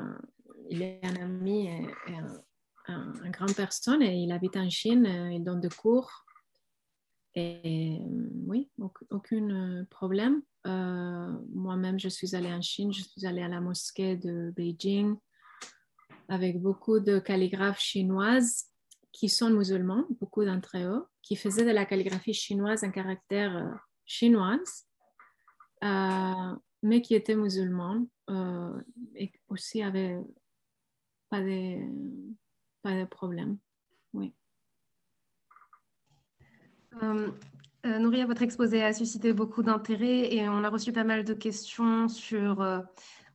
[0.71, 2.41] il est un ami et, un,
[2.87, 6.25] un, grand personne et il habite en Chine, euh, il donne des cours.
[7.35, 8.69] Et euh, oui,
[9.11, 10.41] aucun euh, problème.
[10.65, 15.15] Moi-même, je suis allée en Chine, je suis allée à la mosquée de Beijing
[16.27, 18.65] avec beaucoup de calligraphes chinoises
[19.13, 24.87] qui sont musulmans, beaucoup d'entre eux, qui faisaient de la calligraphie chinoise en caractère chinoise,
[25.81, 28.05] mais qui étaient musulmans
[29.15, 30.19] et aussi avaient
[31.29, 31.79] pas de,
[32.87, 33.57] pas de problème.
[34.13, 34.33] Oui.
[37.03, 37.29] Euh,
[37.85, 41.33] euh, Nouria, votre exposé a suscité beaucoup d'intérêt et on a reçu pas mal de
[41.33, 42.79] questions sur euh,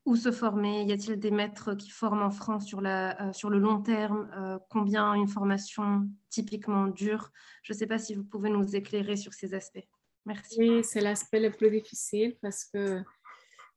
[0.07, 0.85] où se former.
[0.85, 4.31] Y a-t-il des maîtres qui forment en France sur, la, sur le long terme?
[4.71, 7.31] Combien une formation typiquement dure?
[7.63, 9.87] Je ne sais pas si vous pouvez nous éclairer sur ces aspects.
[10.25, 10.57] Merci.
[10.59, 13.03] Oui, c'est l'aspect le plus difficile parce que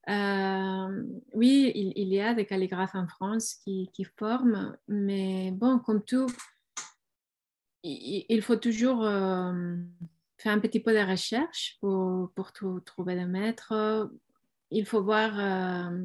[0.07, 1.03] euh,
[1.33, 6.27] oui, il, y a des calligraphes en France qui, forment, mais bon, comme tout,
[7.83, 9.75] il, faut toujours euh,
[10.37, 12.51] faire un petit peu de recherche pour, pour
[12.83, 14.09] trouver des maîtres.
[14.69, 16.03] Il faut voir, euh,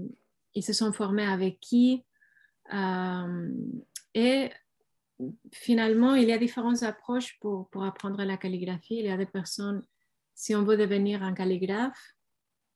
[0.55, 2.05] ils se sont formés avec qui.
[4.15, 4.51] et
[5.53, 8.97] finalement, il y a différentes approches pour apprendre la calligraphie.
[8.97, 9.83] Il y a des personnes,
[10.35, 12.15] si on veut devenir un calligraphe,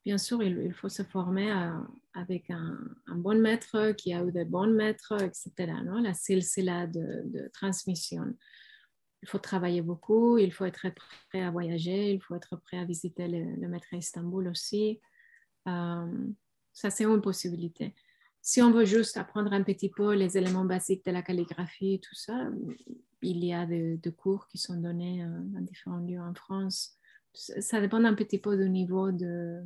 [0.05, 1.71] bien sûr, il, faut se former euh,
[2.13, 2.79] avec un,
[3.09, 5.73] bon maître qui a eu des bons maîtres, etc.
[5.85, 6.01] Non?
[6.01, 8.35] La silsila de, de transmission.
[9.23, 10.87] Il faut travailler beaucoup, il faut être
[11.31, 15.01] prêt à voyager, il faut être prêt à visiter le, maître à Istanbul aussi.
[15.67, 16.29] Euh,
[16.75, 17.95] ça, c'est une possibilité.
[18.43, 22.15] Si on veut juste apprendre un petit peu les éléments basiques de la calligraphie, tout
[22.15, 22.51] ça,
[23.23, 26.99] il y a des, cours qui sont donnés euh, dans différents lieux en France.
[27.33, 29.65] Ça dépend un petit peu du niveau de,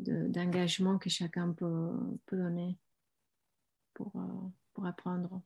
[0.00, 1.90] d'engagement que chacun peut,
[2.26, 2.78] peut donner
[3.94, 5.40] pour, euh, pour, apprendre.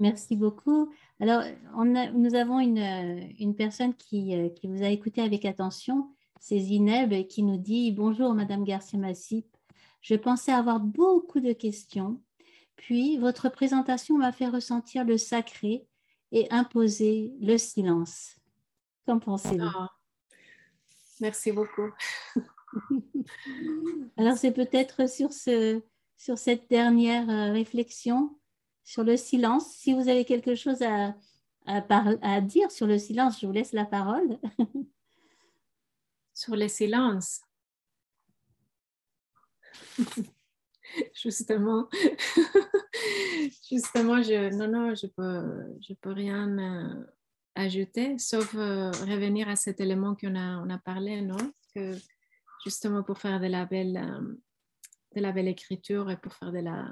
[0.00, 0.92] Merci beaucoup.
[1.20, 1.44] Alors,
[1.74, 6.10] on nous avons une, une personne qui, euh, qui, vous a écouté avec attention,
[6.40, 9.46] c'est Zineb, qui nous dit Bonjour, Madame Garcia-Massip.
[10.00, 12.20] Je pensais avoir beaucoup de questions,
[12.76, 15.86] puis votre présentation m'a fait ressentir le sacré
[16.32, 18.36] et imposer le silence.
[19.06, 19.64] Qu'en pensez-vous?
[19.64, 19.90] Ah,
[21.20, 21.90] Merci beaucoup.
[24.16, 25.80] Alors, c'est peut-être sur, ce,
[26.16, 28.38] sur cette dernière euh, réflexion,
[28.82, 29.72] sur le silence.
[29.74, 31.14] Si vous avez quelque chose à,
[31.66, 34.38] à, dire sur le silence, je vous laisse la parole.
[36.34, 37.40] sur le silence.
[41.14, 41.88] justement,
[43.70, 47.04] justement, je, non, non, je peux, je peux rien euh,
[47.54, 51.52] ajouter, sauf euh, revenir à cet élément qu'on a, on a parlé, non?
[51.74, 51.96] Que
[52.64, 54.34] Justement pour faire de la, belle, euh,
[55.14, 56.90] de la belle écriture et pour faire de la,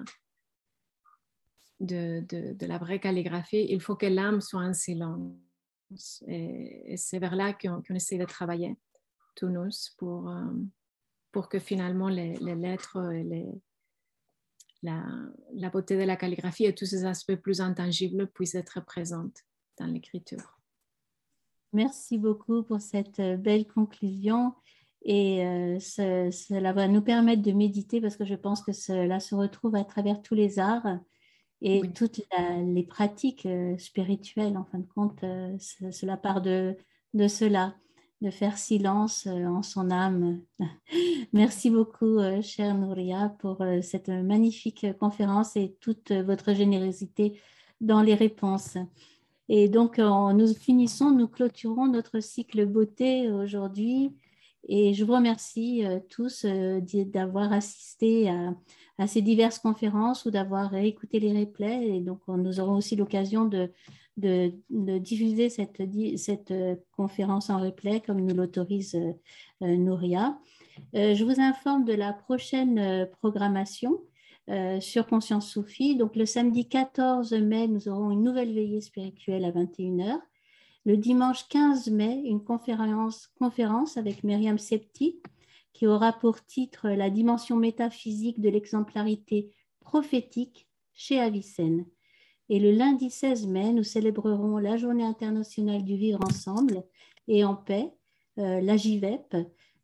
[1.81, 6.23] de, de, la vraie calligraphie, il faut que l'âme soit en silence.
[6.29, 8.77] Et, c'est vers là qu'on essaie de travailler,
[9.35, 10.53] tous pour, euh,
[11.33, 13.49] pour que finalement les, lettres et les,
[14.83, 15.03] la,
[15.55, 19.31] la, beauté de la calligraphie et tous ces aspects plus intangibles puissent être présents
[19.79, 20.59] dans l'écriture.
[21.73, 24.55] Merci beaucoup pour cette euh, belle conclusion.
[25.05, 29.35] Et euh, cela va nous permettre de méditer parce que je pense que cela se
[29.35, 30.99] retrouve à travers tous les arts
[31.61, 32.21] et toutes
[32.65, 34.57] les pratiques euh, spirituelles.
[34.57, 35.25] En fin de compte,
[35.91, 36.77] cela part de,
[37.15, 37.75] de, cela,
[38.21, 40.41] de faire silence en son âme.
[41.33, 47.41] Merci beaucoup, chère Nouria, pour cette magnifique conférence et toute votre générosité
[47.81, 48.77] dans les réponses.
[49.55, 54.17] Et donc, nous finissons, nous clôturons notre cycle beauté aujourd'hui.
[54.67, 61.39] Et je vous remercie tous d'avoir assisté à, ces diverses conférences ou d'avoir écouté les
[61.39, 61.87] replays.
[61.87, 63.71] Et donc, nous aurons aussi l'occasion de,
[64.17, 64.55] de,
[64.97, 65.83] diffuser cette,
[66.17, 66.55] cette,
[66.93, 68.99] conférence en replay comme nous l'autorise
[69.61, 70.39] Nouria.
[70.95, 74.01] je vous informe de la prochaine programmation.
[74.51, 75.95] Euh, sur Conscience Soufie.
[75.95, 80.19] Donc le samedi 14 mai, nous aurons une nouvelle veillée spirituelle à 21h.
[80.85, 85.21] Le dimanche 15 mai, une conférence, conférence avec Myriam Septi
[85.73, 91.87] qui aura pour titre La dimension métaphysique de l'exemplarité prophétique chez Avicenne.
[92.49, 96.83] Et le lundi 16 mai, nous célébrerons la Journée internationale du vivre ensemble
[97.29, 97.93] et en paix,
[98.39, 99.37] euh, la JVEP,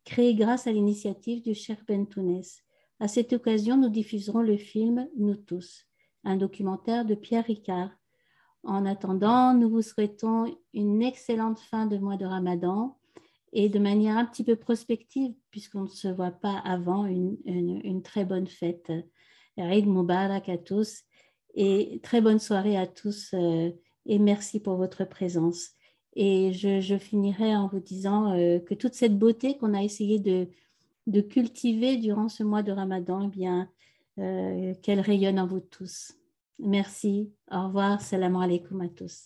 [0.03, 2.43] créée grâce à l'initiative du cher Bentounes.
[3.01, 5.85] À cette occasion, nous diffuserons le film Nous tous,
[6.25, 7.91] un documentaire de Pierre Ricard.
[8.63, 12.97] En attendant, nous vous souhaitons une excellente fin de mois de Ramadan
[13.53, 18.25] et de manière un petit peu prospective, puisqu'on ne se voit pas avant, une, très
[18.25, 18.91] bonne fête.
[19.55, 21.03] Eid Mubarak à tous
[21.55, 23.71] et très bonne soirée à tous euh,
[24.05, 25.69] et merci pour votre présence.
[26.15, 30.49] Et je, finirai en vous disant euh, que toute cette beauté qu'on a essayé de,
[31.09, 33.69] de cultiver durant ce mois de Ramadan, eh bien,
[34.19, 36.13] euh, qu'elle rayonne en vous tous.
[36.59, 37.31] Merci.
[37.51, 38.01] Au revoir.
[38.01, 39.25] Salam alaikum à tous.